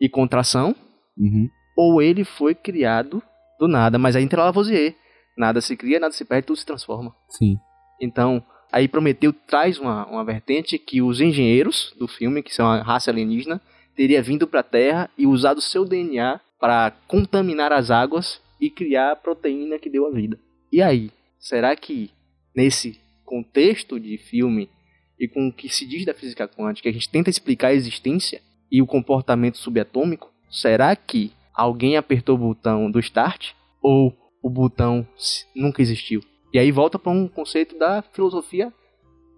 e 0.00 0.08
contração, 0.08 0.74
Uhum. 1.18 1.48
ou 1.76 2.00
ele 2.00 2.24
foi 2.24 2.54
criado 2.54 3.22
do 3.58 3.68
nada, 3.68 3.98
mas 3.98 4.16
aí 4.16 4.22
entra 4.24 4.44
Lavoisier. 4.44 4.94
Nada 5.36 5.60
se 5.60 5.76
cria, 5.76 6.00
nada 6.00 6.12
se 6.14 6.24
perde, 6.24 6.46
tudo 6.46 6.56
se 6.58 6.64
transforma. 6.64 7.14
Sim. 7.28 7.58
Então, 8.00 8.42
aí 8.72 8.88
Prometeu 8.88 9.32
traz 9.32 9.78
uma, 9.78 10.06
uma 10.06 10.24
vertente 10.24 10.78
que 10.78 11.02
os 11.02 11.20
engenheiros 11.20 11.94
do 11.98 12.08
filme, 12.08 12.42
que 12.42 12.54
são 12.54 12.66
a 12.66 12.80
raça 12.82 13.10
alienígena, 13.10 13.60
teria 13.94 14.22
vindo 14.22 14.46
para 14.46 14.60
a 14.60 14.62
Terra 14.64 15.10
e 15.18 15.26
usado 15.26 15.60
seu 15.60 15.84
DNA 15.84 16.40
para 16.58 16.92
contaminar 17.06 17.70
as 17.72 17.90
águas 17.90 18.40
e 18.58 18.70
criar 18.70 19.12
a 19.12 19.16
proteína 19.16 19.78
que 19.78 19.90
deu 19.90 20.06
a 20.06 20.10
vida. 20.10 20.38
E 20.72 20.80
aí, 20.80 21.10
será 21.38 21.76
que 21.76 22.10
nesse 22.54 22.98
contexto 23.30 24.00
de 24.00 24.18
filme 24.18 24.68
e 25.16 25.28
com 25.28 25.46
o 25.46 25.52
que 25.52 25.68
se 25.68 25.86
diz 25.86 26.04
da 26.04 26.12
física 26.12 26.48
quântica, 26.48 26.88
a 26.88 26.92
gente 26.92 27.08
tenta 27.08 27.30
explicar 27.30 27.68
a 27.68 27.74
existência 27.74 28.42
e 28.72 28.82
o 28.82 28.86
comportamento 28.86 29.56
subatômico, 29.56 30.32
será 30.50 30.96
que 30.96 31.30
alguém 31.54 31.96
apertou 31.96 32.34
o 32.34 32.38
botão 32.38 32.90
do 32.90 32.98
start 32.98 33.52
ou 33.80 34.12
o 34.42 34.50
botão 34.50 35.06
nunca 35.54 35.80
existiu? 35.80 36.20
E 36.52 36.58
aí 36.58 36.72
volta 36.72 36.98
para 36.98 37.12
um 37.12 37.28
conceito 37.28 37.78
da 37.78 38.02
filosofia 38.02 38.72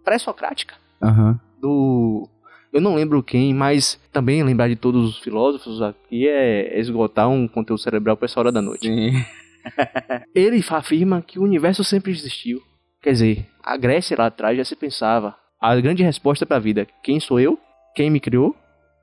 pré-socrática. 0.03 0.75
Uhum. 1.03 1.39
Do. 1.61 2.29
Eu 2.73 2.81
não 2.81 2.95
lembro 2.95 3.23
quem, 3.23 3.53
mas 3.53 4.01
também 4.11 4.43
lembrar 4.43 4.69
de 4.69 4.77
todos 4.77 5.11
os 5.11 5.19
filósofos 5.19 5.83
aqui 5.83 6.27
é 6.27 6.81
esgotar 6.81 7.29
um 7.29 7.47
conteúdo 7.47 7.83
cerebral 7.83 8.17
para 8.17 8.25
essa 8.25 8.41
hora 8.41 8.51
da 8.51 8.63
noite. 8.63 8.89
Ele 10.35 10.65
afirma 10.71 11.21
que 11.21 11.39
o 11.39 11.43
universo 11.43 11.85
sempre 11.85 12.11
existiu. 12.11 12.63
Quer 13.03 13.12
dizer, 13.12 13.47
a 13.62 13.77
Grécia 13.77 14.17
lá 14.17 14.27
atrás 14.27 14.57
já 14.57 14.65
se 14.65 14.77
pensava. 14.77 15.37
A 15.61 15.75
grande 15.81 16.03
resposta 16.03 16.47
para 16.47 16.57
a 16.57 16.61
vida: 16.61 16.87
quem 17.03 17.19
sou 17.21 17.41
eu? 17.41 17.59
Quem 17.95 18.11
me 18.11 18.21
criou? 18.21 18.57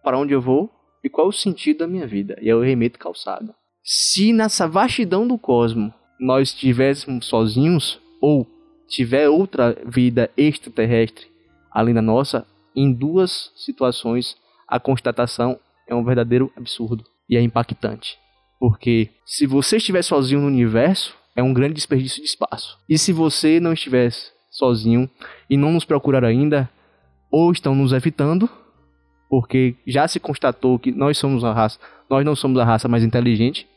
Para 0.04 0.18
onde 0.18 0.34
eu 0.34 0.42
vou? 0.42 0.72
E 1.04 1.10
qual 1.10 1.28
o 1.28 1.34
sentido 1.34 1.80
da 1.80 1.88
minha 1.88 2.08
vida? 2.08 2.38
E 2.42 2.48
eu 2.48 2.62
remeto 2.62 3.00
calçado. 3.00 3.54
Se 3.84 4.34
nessa 4.34 4.68
vastidão 4.68 5.28
do 5.28 5.38
cosmos 5.38 5.94
nós 6.20 6.50
estivéssemos 6.50 7.26
sozinhos, 7.26 8.02
ou 8.22 8.46
tiver 8.88 9.30
outra 9.30 9.78
vida 9.86 10.30
extraterrestre 10.36 11.30
além 11.72 11.94
da 11.94 12.02
nossa, 12.02 12.46
em 12.76 12.92
duas 12.92 13.52
situações 13.56 14.36
a 14.68 14.80
constatação 14.80 15.60
é 15.88 15.96
um 15.96 16.04
verdadeiro 16.04 16.52
absurdo 16.56 17.04
e 17.30 17.38
é 17.38 17.42
impactante. 17.42 18.18
Porque 18.60 19.10
se 19.26 19.46
você 19.48 19.78
estiver 19.78 20.04
sozinho 20.04 20.42
no 20.42 20.48
universo, 20.48 21.18
é 21.40 21.44
um 21.44 21.54
grande 21.54 21.74
desperdício 21.76 22.22
de 22.22 22.28
espaço. 22.28 22.78
E 22.88 22.98
se 22.98 23.12
você 23.14 23.60
não 23.60 23.74
estiver 23.74 24.12
sozinho 24.50 25.10
e 25.50 25.58
não 25.58 25.72
nos 25.72 25.86
procurar 25.86 26.24
ainda, 26.24 26.70
ou 27.32 27.52
estão 27.52 27.74
nos 27.74 27.94
evitando, 27.94 28.50
porque 29.30 29.76
já 29.86 30.08
se 30.08 30.20
constatou 30.20 30.78
que 30.80 30.92
nós 30.92 31.18
somos 31.18 31.44
a 31.44 31.54
raça, 31.54 31.80
nós 32.10 32.26
não 32.26 32.36
somos 32.36 32.60
a 32.60 32.66
raça 32.66 32.88
mais 32.88 33.04
inteligente, 33.04 33.68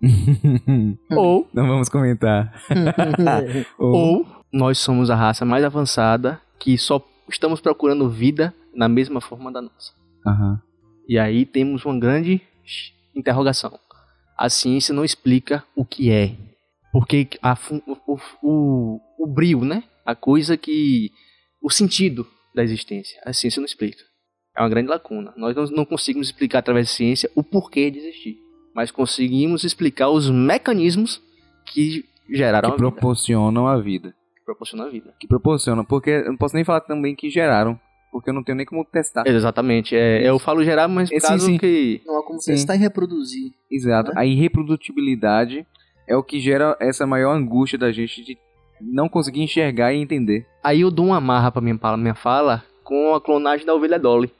ou 1.10 1.48
Não 1.52 1.66
vamos 1.66 1.88
comentar. 1.88 2.52
ou 3.78 4.24
nós 4.52 4.78
somos 4.78 5.10
a 5.10 5.16
raça 5.16 5.44
mais 5.44 5.64
avançada 5.64 6.40
que 6.58 6.78
só 6.78 7.04
estamos 7.28 7.60
procurando 7.60 8.08
vida 8.08 8.54
na 8.74 8.88
mesma 8.88 9.20
forma 9.20 9.50
da 9.50 9.60
nossa. 9.60 9.92
Aham. 10.26 10.60
E 11.08 11.18
aí 11.18 11.44
temos 11.44 11.84
uma 11.84 11.98
grande 11.98 12.40
interrogação. 13.14 13.78
A 14.36 14.48
ciência 14.48 14.94
não 14.94 15.04
explica 15.04 15.64
o 15.74 15.84
que 15.84 16.12
é. 16.12 16.36
Porque 16.92 17.28
a, 17.42 17.56
o, 18.06 18.18
o, 18.42 19.00
o 19.18 19.26
brilho, 19.26 19.64
né? 19.64 19.84
A 20.04 20.14
coisa 20.14 20.56
que. 20.56 21.10
O 21.62 21.70
sentido 21.70 22.26
da 22.54 22.62
existência. 22.62 23.20
A 23.24 23.32
ciência 23.32 23.60
não 23.60 23.66
explica. 23.66 24.02
É 24.56 24.62
uma 24.62 24.68
grande 24.68 24.88
lacuna. 24.88 25.32
Nós 25.36 25.54
não, 25.54 25.64
não 25.66 25.84
conseguimos 25.84 26.28
explicar 26.28 26.60
através 26.60 26.86
da 26.88 26.92
ciência 26.94 27.30
o 27.34 27.42
porquê 27.42 27.90
de 27.90 27.98
existir. 27.98 28.36
Mas 28.74 28.90
conseguimos 28.90 29.64
explicar 29.64 30.08
os 30.08 30.30
mecanismos 30.30 31.20
que 31.72 32.04
geraram 32.30 32.70
Que 32.70 32.74
a 32.74 32.76
vida. 32.76 32.90
proporcionam 32.90 33.66
a 33.66 33.78
vida. 33.80 34.14
Que 34.36 34.44
proporcionam 34.44 34.86
a 34.86 34.90
vida. 34.90 35.14
Que 35.20 35.26
proporcionam. 35.26 35.84
Porque 35.84 36.10
eu 36.10 36.26
não 36.30 36.36
posso 36.36 36.54
nem 36.54 36.64
falar 36.64 36.80
também 36.80 37.14
que 37.14 37.28
geraram. 37.28 37.78
Porque 38.10 38.30
eu 38.30 38.34
não 38.34 38.42
tenho 38.42 38.56
nem 38.56 38.64
como 38.66 38.84
testar. 38.84 39.26
Exatamente. 39.26 39.94
É, 39.94 40.26
eu 40.28 40.38
falo 40.38 40.64
gerar, 40.64 40.88
mas 40.88 41.10
É, 41.12 41.20
sim, 41.20 41.26
caso 41.26 41.46
sim. 41.46 41.58
que. 41.58 42.00
Não 42.06 42.18
há 42.18 42.22
como 42.24 42.40
Sim. 42.40 42.52
testar 42.52 42.74
e 42.74 42.78
reproduzir. 42.78 43.52
Exato. 43.70 44.12
A 44.16 44.24
irreprodutibilidade 44.24 45.66
é 46.08 46.16
o 46.16 46.22
que 46.22 46.40
gera 46.40 46.76
essa 46.80 47.06
maior 47.06 47.32
angústia 47.34 47.78
da 47.78 47.92
gente 47.92 48.24
de 48.24 48.36
não 48.80 49.08
conseguir 49.08 49.42
enxergar 49.42 49.92
e 49.92 50.00
entender. 50.00 50.46
Aí 50.64 50.80
eu 50.80 50.90
dou 50.90 51.06
uma 51.06 51.20
marra 51.20 51.50
pra 51.52 51.60
minha, 51.60 51.76
pra 51.76 51.96
minha 51.96 52.14
fala 52.14 52.62
com 52.84 53.14
a 53.14 53.20
clonagem 53.20 53.66
da 53.66 53.74
ovelha 53.74 53.98
Dolly. 53.98 54.32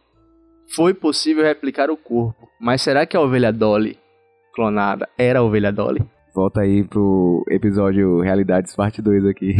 Foi 0.74 0.92
possível 0.94 1.44
replicar 1.44 1.90
o 1.90 1.96
corpo, 1.96 2.48
mas 2.60 2.82
será 2.82 3.04
que 3.06 3.16
a 3.16 3.20
ovelha 3.20 3.52
Dolly 3.52 3.98
clonada 4.54 5.08
era 5.18 5.38
a 5.38 5.42
ovelha 5.42 5.72
Dolly? 5.72 6.00
Volta 6.34 6.60
aí 6.60 6.84
pro 6.84 7.44
episódio 7.50 8.20
Realidades 8.20 8.76
Parte 8.76 9.00
2 9.02 9.24
aqui. 9.26 9.56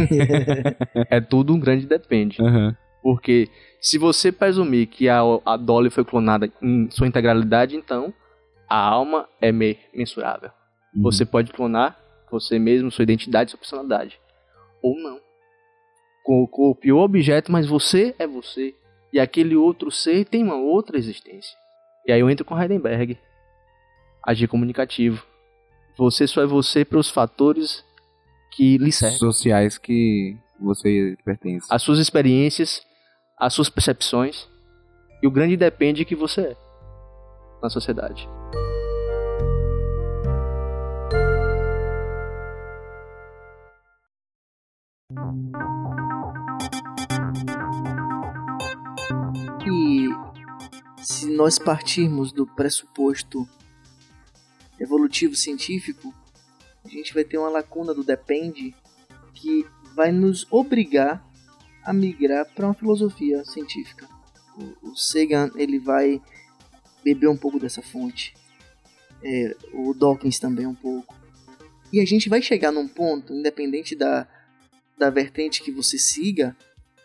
É 1.09 1.19
tudo 1.19 1.53
um 1.53 1.59
grande 1.59 1.85
depende. 1.85 2.41
Aham. 2.41 2.75
Porque 3.01 3.47
se 3.81 3.97
você 3.97 4.31
presumir 4.31 4.87
que 4.87 5.09
a, 5.09 5.21
a 5.45 5.57
Dolly 5.57 5.89
foi 5.89 6.03
clonada 6.05 6.49
em 6.61 6.89
sua 6.91 7.07
integralidade, 7.07 7.75
então 7.75 8.13
a 8.69 8.77
alma 8.77 9.27
é 9.41 9.51
me- 9.51 9.77
mensurável. 9.93 10.51
Uhum. 10.95 11.03
Você 11.03 11.25
pode 11.25 11.51
clonar 11.53 11.97
você 12.31 12.59
mesmo, 12.59 12.91
sua 12.91 13.03
identidade, 13.03 13.51
sua 13.51 13.59
personalidade. 13.59 14.19
Ou 14.83 14.95
não. 14.99 15.19
Co- 16.23 16.47
Copiou 16.47 16.99
o 17.01 17.03
objeto, 17.03 17.51
mas 17.51 17.67
você 17.67 18.15
é 18.19 18.27
você. 18.27 18.75
E 19.11 19.19
aquele 19.19 19.55
outro 19.55 19.91
ser 19.91 20.25
tem 20.25 20.43
uma 20.43 20.55
outra 20.55 20.97
existência. 20.97 21.57
E 22.07 22.11
aí 22.11 22.19
eu 22.19 22.29
entro 22.29 22.45
com 22.45 22.59
Heidenberg. 22.59 23.17
Agir 24.25 24.47
comunicativo. 24.47 25.25
Você 25.97 26.27
só 26.27 26.41
é 26.41 26.45
você 26.45 26.85
pelos 26.85 27.09
fatores 27.09 27.83
que 28.51 28.77
lhe 28.77 28.91
servem. 28.91 29.17
Sociais 29.17 29.77
que 29.77 30.37
você 30.59 31.17
pertence. 31.25 31.67
As 31.69 31.81
suas 31.81 31.99
experiências, 31.99 32.81
as 33.37 33.53
suas 33.53 33.69
percepções. 33.69 34.47
E 35.21 35.27
o 35.27 35.31
grande 35.31 35.57
depende 35.57 36.05
que 36.05 36.15
você 36.15 36.41
é 36.41 36.57
na 37.61 37.69
sociedade. 37.69 38.27
E 45.11 45.15
se 51.01 51.25
nós 51.31 51.57
partirmos 51.57 52.31
do 52.31 52.45
pressuposto 52.45 53.49
evolutivo 54.79 55.35
científico, 55.35 56.13
a 56.85 56.89
gente 56.89 57.11
vai 57.11 57.23
ter 57.23 57.39
uma 57.39 57.49
lacuna 57.49 57.91
do 57.91 58.03
depende 58.03 58.75
que 59.33 59.65
vai 59.95 60.11
nos 60.11 60.45
obrigar 60.51 61.27
a 61.83 61.91
migrar 61.91 62.45
para 62.53 62.67
uma 62.67 62.75
filosofia 62.75 63.43
científica. 63.45 64.07
O, 64.55 64.91
o 64.91 64.95
Sagan 64.95 65.49
ele 65.55 65.79
vai 65.79 66.21
beber 67.03 67.29
um 67.29 67.37
pouco 67.37 67.59
dessa 67.59 67.81
fonte, 67.81 68.35
É, 69.23 69.57
o 69.73 69.91
Dawkins 69.95 70.37
também 70.37 70.67
um 70.67 70.75
pouco. 70.75 71.15
E 71.91 71.99
a 71.99 72.05
gente 72.05 72.29
vai 72.29 72.43
chegar 72.43 72.71
num 72.71 72.87
ponto, 72.87 73.33
independente 73.33 73.95
da, 73.95 74.27
da 74.99 75.09
vertente 75.09 75.63
que 75.63 75.71
você 75.71 75.97
siga, 75.97 76.55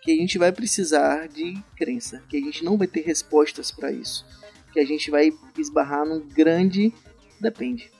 que 0.02 0.10
a 0.10 0.16
gente 0.16 0.36
vai 0.36 0.52
precisar 0.52 1.28
de 1.28 1.56
crença, 1.76 2.22
que 2.28 2.36
a 2.36 2.40
gente 2.40 2.62
não 2.64 2.76
vai 2.76 2.86
ter 2.86 3.00
respostas 3.00 3.70
para 3.70 3.90
isso, 3.90 4.26
que 4.72 4.80
a 4.80 4.84
gente 4.84 5.10
vai 5.10 5.32
esbarrar 5.56 6.04
num 6.04 6.20
grande 6.20 6.92
depende. 7.40 7.90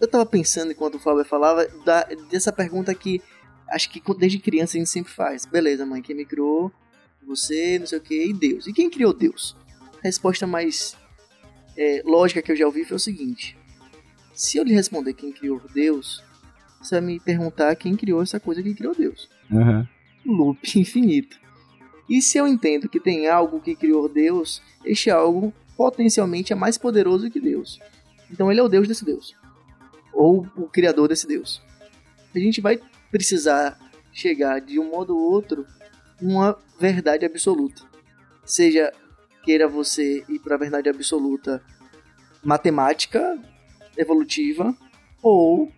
Eu 0.00 0.06
tava 0.06 0.26
pensando 0.26 0.72
enquanto 0.72 0.96
o 0.96 0.98
Fábio 0.98 1.24
falava 1.24 1.66
da, 1.84 2.04
dessa 2.30 2.52
pergunta 2.52 2.94
que 2.94 3.20
acho 3.68 3.90
que 3.90 4.02
desde 4.14 4.38
criança 4.38 4.76
a 4.76 4.78
gente 4.78 4.90
sempre 4.90 5.12
faz. 5.12 5.46
Beleza, 5.46 5.86
mãe, 5.86 6.02
quem 6.02 6.14
me 6.14 6.24
criou? 6.24 6.70
Você, 7.26 7.78
não 7.78 7.86
sei 7.86 7.98
o 7.98 8.02
que, 8.02 8.26
e 8.26 8.32
Deus. 8.32 8.66
E 8.66 8.72
quem 8.72 8.90
criou 8.90 9.12
Deus? 9.12 9.56
resposta 10.02 10.46
mais 10.46 10.96
é, 11.76 12.02
lógica 12.04 12.42
que 12.42 12.50
eu 12.50 12.56
já 12.56 12.66
ouvi 12.66 12.84
foi 12.84 12.96
o 12.96 13.00
seguinte: 13.00 13.56
se 14.34 14.58
eu 14.58 14.64
lhe 14.64 14.74
responder 14.74 15.14
quem 15.14 15.32
criou 15.32 15.60
Deus, 15.72 16.22
você 16.82 16.96
vai 16.96 17.00
me 17.00 17.20
perguntar 17.20 17.74
quem 17.76 17.96
criou 17.96 18.22
essa 18.22 18.40
coisa 18.40 18.62
que 18.62 18.74
criou 18.74 18.94
Deus. 18.94 19.28
Aham. 19.50 19.88
Loop 20.24 20.58
infinito. 20.78 21.40
E 22.08 22.20
se 22.20 22.36
eu 22.38 22.46
entendo 22.46 22.88
que 22.88 23.00
tem 23.00 23.28
algo 23.28 23.60
que 23.60 23.74
criou 23.74 24.08
Deus, 24.08 24.60
este 24.84 25.10
algo 25.10 25.52
potencialmente 25.76 26.52
é 26.52 26.56
mais 26.56 26.76
poderoso 26.76 27.30
que 27.30 27.40
Deus. 27.40 27.78
Então 28.30 28.50
ele 28.50 28.60
é 28.60 28.62
o 28.62 28.68
Deus 28.68 28.88
desse 28.88 29.04
Deus. 29.04 29.34
Ou 30.12 30.46
o 30.56 30.66
criador 30.68 31.08
desse 31.08 31.26
Deus. 31.26 31.62
A 32.34 32.38
gente 32.38 32.60
vai 32.60 32.80
precisar 33.10 33.78
chegar 34.12 34.60
de 34.60 34.78
um 34.78 34.90
modo 34.90 35.16
ou 35.16 35.32
outro 35.32 35.66
numa 36.20 36.58
verdade 36.78 37.24
absoluta. 37.24 37.82
Seja 38.44 38.92
queira 39.42 39.68
você 39.68 40.24
ir 40.28 40.38
para 40.38 40.54
a 40.54 40.58
verdade 40.58 40.88
absoluta 40.88 41.62
matemática, 42.42 43.38
evolutiva, 43.96 44.76
ou 45.22 45.70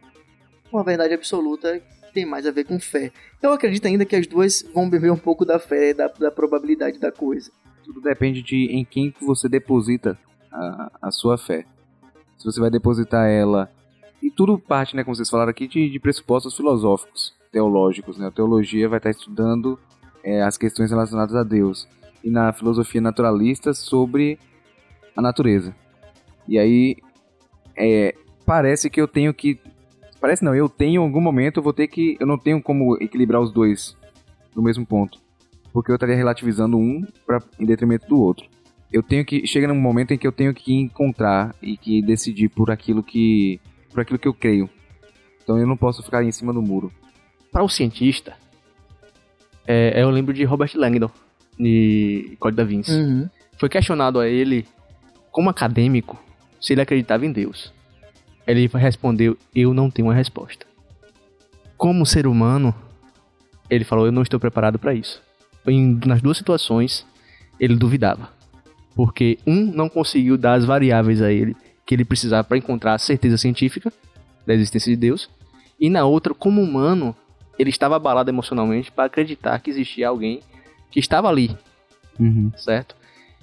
uma 0.77 0.85
verdade 0.85 1.15
absoluta 1.15 1.79
que 1.79 2.13
tem 2.13 2.27
mais 2.27 2.47
a 2.47 2.51
ver 2.51 2.65
com 2.65 2.79
fé. 2.79 3.13
Eu 3.43 3.53
acredito 3.53 3.87
ainda 3.87 4.05
que 4.05 4.17
as 4.17 4.27
duas 4.27 4.63
vão 4.75 4.89
beber 4.89 5.11
um 5.11 5.17
pouco 5.17 5.45
da 5.45 5.59
fé, 5.59 5.95
da, 5.95 6.09
da 6.09 6.31
probabilidade 6.31 6.99
da 6.99 7.13
coisa. 7.13 7.51
Tudo 7.85 8.01
depende 8.01 8.43
de 8.43 8.67
em 8.67 8.85
quem 8.85 9.11
que 9.11 9.25
você 9.25 9.49
deposita 9.49 10.19
a, 10.51 10.91
a 11.03 11.11
sua 11.11 11.37
fé. 11.37 11.65
Se 12.39 12.45
você 12.45 12.61
vai 12.61 12.71
depositar 12.71 13.29
ela. 13.29 13.71
E 14.23 14.31
tudo 14.31 14.59
parte, 14.59 14.97
né, 14.97 15.05
como 15.05 15.15
vocês 15.15 15.29
falaram 15.29 15.51
aqui, 15.51 15.69
de, 15.69 15.91
de 15.91 16.01
pressupostos 16.01 16.57
filosóficos, 16.57 17.35
teológicos. 17.53 18.17
Né? 18.19 18.27
A 18.27 18.31
teologia 18.31 18.89
vai 18.89 18.99
estar 18.99 19.11
estudando 19.11 19.79
é, 20.23 20.43
as 20.43 20.57
questões 20.57 20.91
relacionadas 20.91 21.35
a 21.35 21.43
Deus. 21.43 21.87
E 22.23 22.31
na 22.31 22.53
filosofia 22.53 23.01
naturalista, 23.01 23.75
sobre 23.75 24.39
a 25.15 25.21
natureza. 25.21 25.75
E 26.49 26.59
aí, 26.59 26.97
é, 27.77 28.15
parece 28.45 28.89
que 28.89 29.01
eu 29.01 29.09
tenho 29.09 29.33
que. 29.35 29.61
Parece 30.25 30.43
não, 30.43 30.55
eu 30.55 30.71
tenho 30.71 31.03
em 31.03 31.05
algum 31.05 31.21
momento, 31.21 31.59
eu 31.59 31.63
vou 31.63 31.75
ter 31.75 31.87
que. 31.87 32.17
Eu 32.19 32.27
não 32.27 32.39
tenho 32.39 32.59
como 32.63 32.97
equilibrar 32.99 33.43
os 33.43 33.53
dois 33.53 33.95
no 34.57 34.63
mesmo 34.63 34.87
ponto. 34.87 35.19
Porque 35.71 35.91
eu 35.91 35.97
estaria 35.97 36.17
relativizando 36.17 36.79
um 36.79 37.07
pra, 37.27 37.43
em 37.61 37.67
detrimento 37.67 38.09
do 38.09 38.19
outro. 38.19 38.47
Eu 38.91 39.03
tenho 39.03 39.23
que. 39.23 39.47
Chega 39.47 39.69
num 39.69 39.75
momento 39.75 40.15
em 40.15 40.17
que 40.17 40.27
eu 40.27 40.33
tenho 40.33 40.55
que 40.55 40.73
encontrar 40.73 41.55
e 41.61 41.77
que 41.77 42.01
decidir 42.01 42.49
por 42.49 42.71
aquilo 42.71 43.03
que. 43.03 43.61
por 43.91 44.01
aquilo 44.01 44.19
que 44.19 44.27
eu 44.27 44.33
creio. 44.33 44.71
Então 45.43 45.59
eu 45.59 45.67
não 45.67 45.77
posso 45.77 46.03
ficar 46.03 46.25
em 46.25 46.33
cima 46.33 46.55
do 46.55 46.63
muro. 46.63 46.91
Para 47.53 47.63
o 47.63 47.69
cientista, 47.69 48.33
é, 49.67 50.01
eu 50.03 50.09
lembro 50.09 50.33
de 50.33 50.43
Robert 50.45 50.71
Langdon, 50.75 51.11
de 51.61 52.35
Código 52.41 52.57
da 52.57 52.65
Vinci. 52.65 52.93
Uhum. 52.93 53.29
Foi 53.59 53.69
questionado 53.69 54.19
a 54.19 54.27
ele, 54.27 54.67
como 55.31 55.51
acadêmico, 55.51 56.19
se 56.59 56.73
ele 56.73 56.81
acreditava 56.81 57.27
em 57.27 57.31
Deus. 57.31 57.74
Ele 58.47 58.67
respondeu: 58.67 59.37
Eu 59.55 59.73
não 59.73 59.91
tenho 59.91 60.09
uma 60.09 60.15
resposta. 60.15 60.67
Como 61.77 62.05
ser 62.07 62.27
humano, 62.27 62.75
ele 63.71 63.85
falou: 63.85 64.07
Eu 64.07 64.13
não 64.13 64.23
estou 64.23 64.39
preparado 64.39 64.79
para 64.79 64.95
isso. 64.95 65.23
Em- 65.67 65.99
nas 66.07 66.21
duas 66.21 66.37
situações, 66.37 67.07
ele 67.59 67.77
duvidava. 67.77 68.29
Porque 68.95 69.39
um 69.47 69.65
não 69.73 69.89
conseguiu 69.89 70.37
dar 70.37 70.55
as 70.55 70.65
variáveis 70.65 71.21
a 71.21 71.33
ele 71.33 71.57
que 71.85 71.95
ele 71.95 72.05
precisava 72.05 72.45
para 72.45 72.57
encontrar 72.57 72.95
a 72.95 72.99
certeza 72.99 73.37
científica 73.37 73.93
da 74.47 74.55
existência 74.55 74.91
de 74.91 74.97
Deus. 74.97 75.29
E 75.81 75.91
na 75.91 76.05
outra, 76.05 76.33
como 76.33 76.63
humano, 76.63 77.15
ele 77.59 77.71
estava 77.71 77.97
abalado 77.97 78.31
emocionalmente 78.31 78.93
para 78.93 79.05
acreditar 79.05 79.59
que 79.59 79.71
existia 79.71 80.09
alguém 80.09 80.41
que 80.91 81.01
estava 81.01 81.29
ali, 81.29 81.57
certo? 82.57 82.95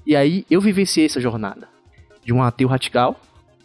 E 0.06 0.16
aí 0.16 0.46
eu 0.50 0.62
vivenciei 0.62 1.06
essa 1.06 1.20
jornada 1.20 1.68
de 2.24 2.32
um 2.34 2.42
ateu 2.42 2.68
radical 2.68 3.20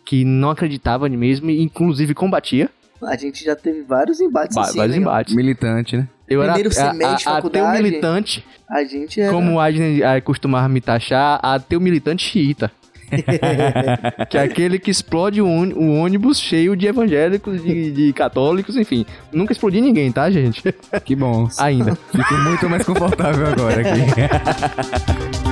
que 0.07 0.25
não 0.25 0.49
acreditava 0.51 1.07
em 1.09 1.17
mesmo 1.17 1.51
e 1.51 1.61
inclusive 1.61 2.15
combatia 2.15 2.71
A 3.03 3.17
gente 3.17 3.45
já 3.45 3.55
teve 3.55 3.83
vários 3.83 4.21
embates 4.21 4.55
va- 4.55 4.63
assim, 4.63 4.79
vários 4.79 4.97
né? 4.97 5.03
embates. 5.03 5.35
Militante, 5.35 5.97
né? 5.99 6.09
Eu 6.29 6.43
era 6.43 6.53
Primeiro 6.55 6.71
a- 6.71 6.73
semestre 6.91 7.17
de 7.25 7.29
a- 7.29 7.33
ateu 7.39 7.51
faculdade. 7.63 7.83
militante, 7.83 8.45
A 8.71 8.83
gente 8.85 9.21
era... 9.21 9.31
como 9.33 9.53
o 9.55 9.61
Adner 9.61 10.03
eh, 10.03 10.21
costumava 10.23 10.69
me 10.69 10.81
taxar, 10.81 11.39
ateu 11.43 11.81
militante 11.81 12.23
xiita. 12.25 12.71
que 14.29 14.37
é 14.37 14.43
aquele 14.43 14.81
que 14.81 14.91
explode 14.91 15.41
o, 15.41 15.47
o 15.47 15.95
ônibus 16.01 16.41
cheio 16.41 16.75
de 16.77 16.89
evangélicos, 16.89 17.63
de, 17.63 17.93
de 17.93 18.13
católicos, 18.13 18.77
enfim. 18.77 19.07
Nunca 19.33 19.53
explodi 19.53 19.81
ninguém, 19.81 20.11
tá, 20.11 20.29
gente? 20.29 20.61
Que 21.05 21.15
bom. 21.15 21.49
Ainda. 21.61 21.95
Fico 22.11 22.35
muito 22.35 22.69
mais 22.69 22.85
confortável 22.85 23.47
agora 23.47 23.81
aqui. 23.83 24.01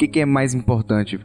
que, 0.00 0.08
que 0.08 0.20
é 0.20 0.26
mais 0.26 0.54
importante? 0.54 1.18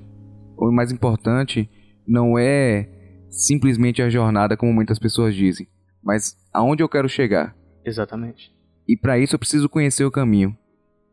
O 0.58 0.72
mais 0.72 0.92
importante 0.92 1.70
não 2.08 2.38
é 2.38 2.90
simplesmente 3.30 4.02
a 4.02 4.10
jornada, 4.10 4.56
como 4.56 4.72
muitas 4.74 5.00
pessoas 5.00 5.36
dizem, 5.36 5.68
mas 6.04 6.36
aonde 6.54 6.82
eu 6.84 6.90
quero 6.90 7.10
chegar. 7.10 7.56
Exatamente. 7.84 8.54
E 8.88 8.96
para 8.96 9.18
isso 9.20 9.36
eu 9.36 9.40
preciso 9.40 9.68
conhecer 9.70 10.06
o 10.06 10.12
caminho. 10.12 10.56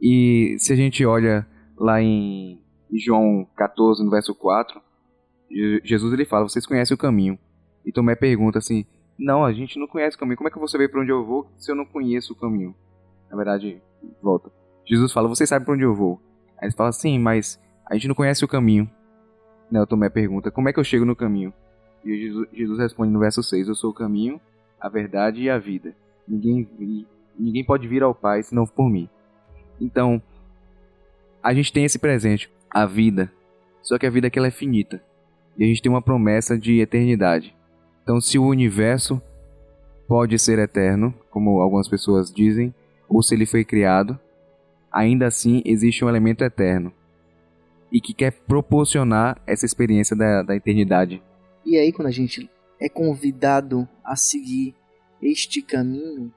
E 0.01 0.57
se 0.59 0.73
a 0.73 0.77
gente 0.77 1.05
olha 1.05 1.47
lá 1.77 2.01
em 2.03 2.61
João 3.05 3.47
14, 3.57 4.05
no 4.05 4.11
verso 4.11 4.35
4, 4.35 4.81
Je- 5.51 5.81
Jesus 5.85 6.13
ele 6.13 6.25
fala: 6.25 6.49
Vocês 6.49 6.67
conhecem 6.67 6.95
o 6.95 6.99
caminho. 6.99 7.39
E 7.85 7.93
Tomé 7.93 8.15
pergunta 8.15 8.59
assim: 8.59 8.85
Não, 9.19 9.45
a 9.45 9.53
gente 9.53 9.79
não 9.79 9.87
conhece 9.87 10.17
o 10.17 10.21
caminho. 10.21 10.37
Como 10.37 10.49
é 10.49 10.51
que 10.51 10.59
você 10.59 10.77
vê 10.79 10.89
para 10.89 11.01
onde 11.01 11.11
eu 11.13 11.25
vou 11.25 11.51
se 11.59 11.71
eu 11.71 11.77
não 11.77 11.85
conheço 11.85 12.33
o 12.33 12.37
caminho? 12.37 12.75
Na 13.31 13.37
verdade, 13.37 13.81
volta. 14.23 14.51
Jesus 14.87 15.13
fala: 15.13 15.29
Vocês 15.29 15.49
sabem 15.49 15.65
para 15.65 15.75
onde 15.75 15.85
eu 15.85 15.95
vou. 15.95 16.21
Aí 16.63 16.69
ele 16.69 16.77
fala: 16.77 16.93
Sim, 16.93 17.19
mas 17.19 17.61
a 17.85 17.95
gente 17.95 18.07
não 18.07 18.15
conhece 18.15 18.45
o 18.45 18.49
caminho. 18.49 18.89
Né, 19.69 19.85
Tomé 19.85 20.09
pergunta: 20.09 20.51
Como 20.51 20.69
é 20.69 20.73
que 20.73 20.79
eu 20.79 20.85
chego 20.85 21.05
no 21.05 21.17
caminho? 21.17 21.53
E 22.05 22.17
Jesus, 22.17 22.49
Jesus 22.53 22.79
responde 22.79 23.13
no 23.13 23.19
verso 23.19 23.43
6: 23.43 23.67
Eu 23.67 23.75
sou 23.75 23.91
o 23.91 23.95
caminho, 23.95 24.41
a 24.81 24.89
verdade 24.89 25.43
e 25.43 25.51
a 25.51 25.59
vida. 25.59 25.93
Ninguém, 26.27 26.69
ninguém 27.37 27.65
pode 27.65 27.89
vir 27.89 28.05
ao 28.05 28.15
Pai 28.15 28.45
senão 28.45 28.65
por 28.65 28.89
mim. 28.89 29.09
Então, 29.81 30.23
a 31.43 31.53
gente 31.53 31.73
tem 31.73 31.85
esse 31.85 31.99
presente, 31.99 32.49
a 32.71 32.87
vida. 32.87 33.33
Só 33.83 33.99
que 33.99 34.07
a 34.07 34.11
vida 34.11 34.29
aqui 34.29 34.39
ela 34.39 34.47
é 34.47 34.53
finita. 34.53 35.03
E 35.59 35.65
a 35.65 35.67
gente 35.67 35.83
tem 35.83 35.91
uma 35.91 36.01
promessa 36.01 36.57
de 36.57 36.81
eternidade. 36.81 37.55
Então, 38.05 38.21
se 38.21 38.39
o 38.39 38.47
universo 38.47 39.21
pode 40.07 40.39
ser 40.39 40.59
eterno, 40.61 41.13
como 41.31 41.61
algumas 41.61 41.89
pessoas 41.89 42.33
dizem, 42.33 42.73
ou 43.09 43.23
se 43.23 43.35
ele 43.35 43.47
foi 43.47 43.65
criado, 43.65 44.19
ainda 44.93 45.27
assim 45.27 45.63
existe 45.65 46.05
um 46.05 46.09
elemento 46.09 46.45
eterno. 46.45 46.93
E 47.91 48.01
que 48.01 48.15
quer 48.15 48.33
proporcionar 48.33 49.41
essa 49.47 49.67
experiência 49.67 50.17
da, 50.17 50.43
da 50.43 50.57
eternidade. 50.57 51.23
E 51.65 51.77
aí, 51.77 51.93
quando 51.93 52.09
a 52.09 52.13
gente 52.13 52.51
é 52.81 52.89
convidado 52.89 53.89
a 54.05 54.17
seguir 54.17 54.75
este 55.21 55.63
caminho, 55.63 56.33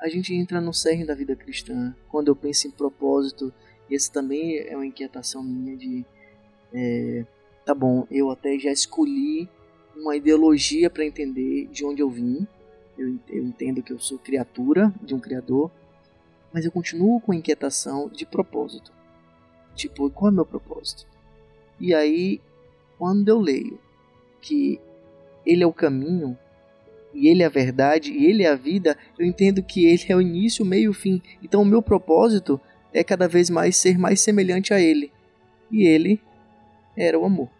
a 0.00 0.08
gente 0.08 0.34
entra 0.34 0.60
no 0.60 0.72
cerne 0.72 1.06
da 1.06 1.14
vida 1.14 1.36
cristã. 1.36 1.94
Quando 2.08 2.28
eu 2.28 2.36
penso 2.36 2.66
em 2.66 2.70
propósito, 2.70 3.52
e 3.88 3.94
essa 3.94 4.12
também 4.12 4.58
é 4.58 4.74
uma 4.74 4.86
inquietação 4.86 5.42
minha 5.42 5.76
de. 5.76 6.04
é, 6.72 7.24
tá 7.64 7.74
bom, 7.74 8.06
eu 8.10 8.30
até 8.30 8.58
já 8.58 8.72
escolhi 8.72 9.48
uma 9.96 10.16
ideologia 10.16 10.90
para 10.90 11.04
entender 11.04 11.68
de 11.68 11.84
onde 11.84 12.02
eu 12.02 12.10
vim. 12.10 12.46
Eu 12.96 13.18
entendo 13.44 13.82
que 13.82 13.92
eu 13.92 13.98
sou 13.98 14.18
criatura 14.18 14.92
de 15.02 15.14
um 15.14 15.20
criador, 15.20 15.70
mas 16.54 16.64
eu 16.64 16.70
continuo 16.70 17.20
com 17.20 17.32
a 17.32 17.36
inquietação 17.36 18.08
de 18.08 18.24
propósito. 18.24 18.92
Tipo, 19.74 20.08
qual 20.08 20.28
é 20.28 20.32
o 20.32 20.34
meu 20.36 20.46
propósito? 20.46 21.04
E 21.80 21.92
aí, 21.92 22.40
quando 22.96 23.28
eu 23.28 23.40
leio 23.40 23.80
que 24.40 24.80
ele 25.44 25.64
é 25.64 25.66
o 25.66 25.72
caminho, 25.72 26.38
e 27.12 27.26
ele 27.26 27.42
é 27.42 27.46
a 27.46 27.50
verdade, 27.50 28.12
e 28.12 28.26
ele 28.26 28.44
é 28.44 28.50
a 28.50 28.54
vida, 28.54 28.96
eu 29.18 29.26
entendo 29.26 29.64
que 29.64 29.84
ele 29.84 30.04
é 30.08 30.14
o 30.14 30.20
início, 30.20 30.64
meio 30.64 30.92
e 30.92 30.94
fim. 30.94 31.20
Então 31.42 31.60
o 31.60 31.66
meu 31.66 31.82
propósito 31.82 32.60
é 32.92 33.02
cada 33.02 33.26
vez 33.26 33.50
mais 33.50 33.76
ser 33.76 33.98
mais 33.98 34.20
semelhante 34.20 34.72
a 34.72 34.80
ele. 34.80 35.12
E 35.72 35.88
ele 35.88 36.20
era 36.96 37.18
o 37.18 37.24
amor. 37.24 37.50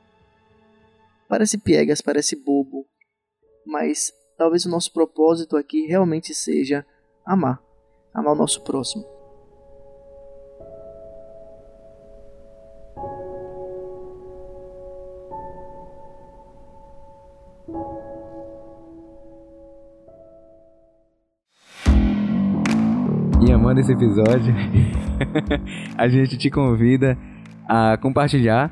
Parece 1.29 1.59
piegas, 1.59 2.01
parece 2.01 2.37
bobo, 2.37 2.87
mas 3.67 4.13
talvez 4.39 4.65
o 4.65 4.71
nosso 4.71 4.93
propósito 4.93 5.57
aqui 5.57 5.85
realmente 5.85 6.33
seja 6.33 6.87
amar. 7.27 7.64
Amar 8.15 8.33
o 8.33 8.37
nosso 8.37 8.63
próximo. 8.63 9.05
E 23.45 23.53
amando 23.53 23.81
esse 23.81 23.93
episódio, 23.93 24.55
a 25.99 26.09
gente 26.09 26.39
te 26.39 26.49
convida 26.49 27.19
a 27.69 27.99
compartilhar 28.01 28.71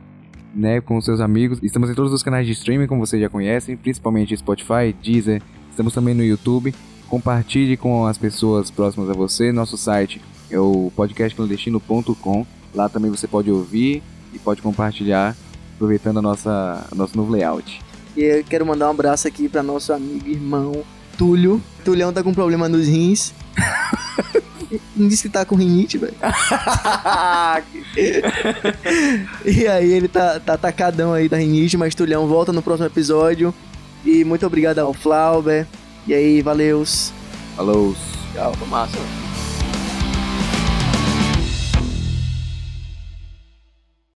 né, 0.54 0.80
com 0.80 1.00
seus 1.00 1.20
amigos. 1.20 1.58
Estamos 1.64 1.90
em 1.90 1.94
todos 1.94 2.12
os 2.12 2.22
canais 2.22 2.46
de 2.46 2.52
streaming, 2.52 2.86
como 2.86 3.04
vocês 3.04 3.20
já 3.20 3.28
conhecem, 3.28 3.76
principalmente 3.76 4.36
Spotify, 4.36 4.94
Deezer. 5.02 5.42
Estamos 5.68 5.92
também 5.92 6.14
no 6.14 6.22
YouTube. 6.22 6.72
Compartilhe 7.12 7.76
com 7.76 8.06
as 8.06 8.16
pessoas 8.16 8.70
próximas 8.70 9.10
a 9.10 9.12
você. 9.12 9.52
Nosso 9.52 9.76
site 9.76 10.18
é 10.50 10.58
o 10.58 10.90
podcastclandestino.com. 10.96 12.46
Lá 12.74 12.88
também 12.88 13.10
você 13.10 13.28
pode 13.28 13.50
ouvir 13.50 14.02
e 14.32 14.38
pode 14.38 14.62
compartilhar, 14.62 15.36
aproveitando 15.74 16.20
a 16.20 16.22
nossa 16.22 16.86
nosso 16.96 17.14
novo 17.14 17.30
layout. 17.30 17.82
E 18.16 18.22
eu 18.22 18.42
quero 18.42 18.64
mandar 18.64 18.86
um 18.86 18.92
abraço 18.92 19.28
aqui 19.28 19.46
para 19.46 19.62
nosso 19.62 19.92
amigo 19.92 20.26
e 20.26 20.32
irmão 20.32 20.82
Túlio. 21.18 21.62
Tulhão 21.84 22.14
tá 22.14 22.22
com 22.22 22.32
problema 22.32 22.66
nos 22.66 22.88
rins. 22.88 23.34
Não 24.96 25.06
disse 25.06 25.24
que 25.24 25.28
tá 25.28 25.44
com 25.44 25.54
rinite, 25.54 25.98
velho. 25.98 26.14
e 29.44 29.68
aí 29.68 29.92
ele 29.92 30.08
tá, 30.08 30.40
tá 30.40 30.54
atacadão 30.54 31.12
aí 31.12 31.28
da 31.28 31.36
rinite, 31.36 31.76
mas 31.76 31.94
Tulhão 31.94 32.26
volta 32.26 32.54
no 32.54 32.62
próximo 32.62 32.86
episódio. 32.86 33.52
E 34.02 34.24
muito 34.24 34.46
obrigado 34.46 34.78
ao 34.78 34.94
Flauber. 34.94 35.66
E 36.06 36.14
aí, 36.14 36.42
valeus. 36.42 37.12
Falou! 37.56 37.94
Tchau, 38.32 38.52
massa. 38.68 39.21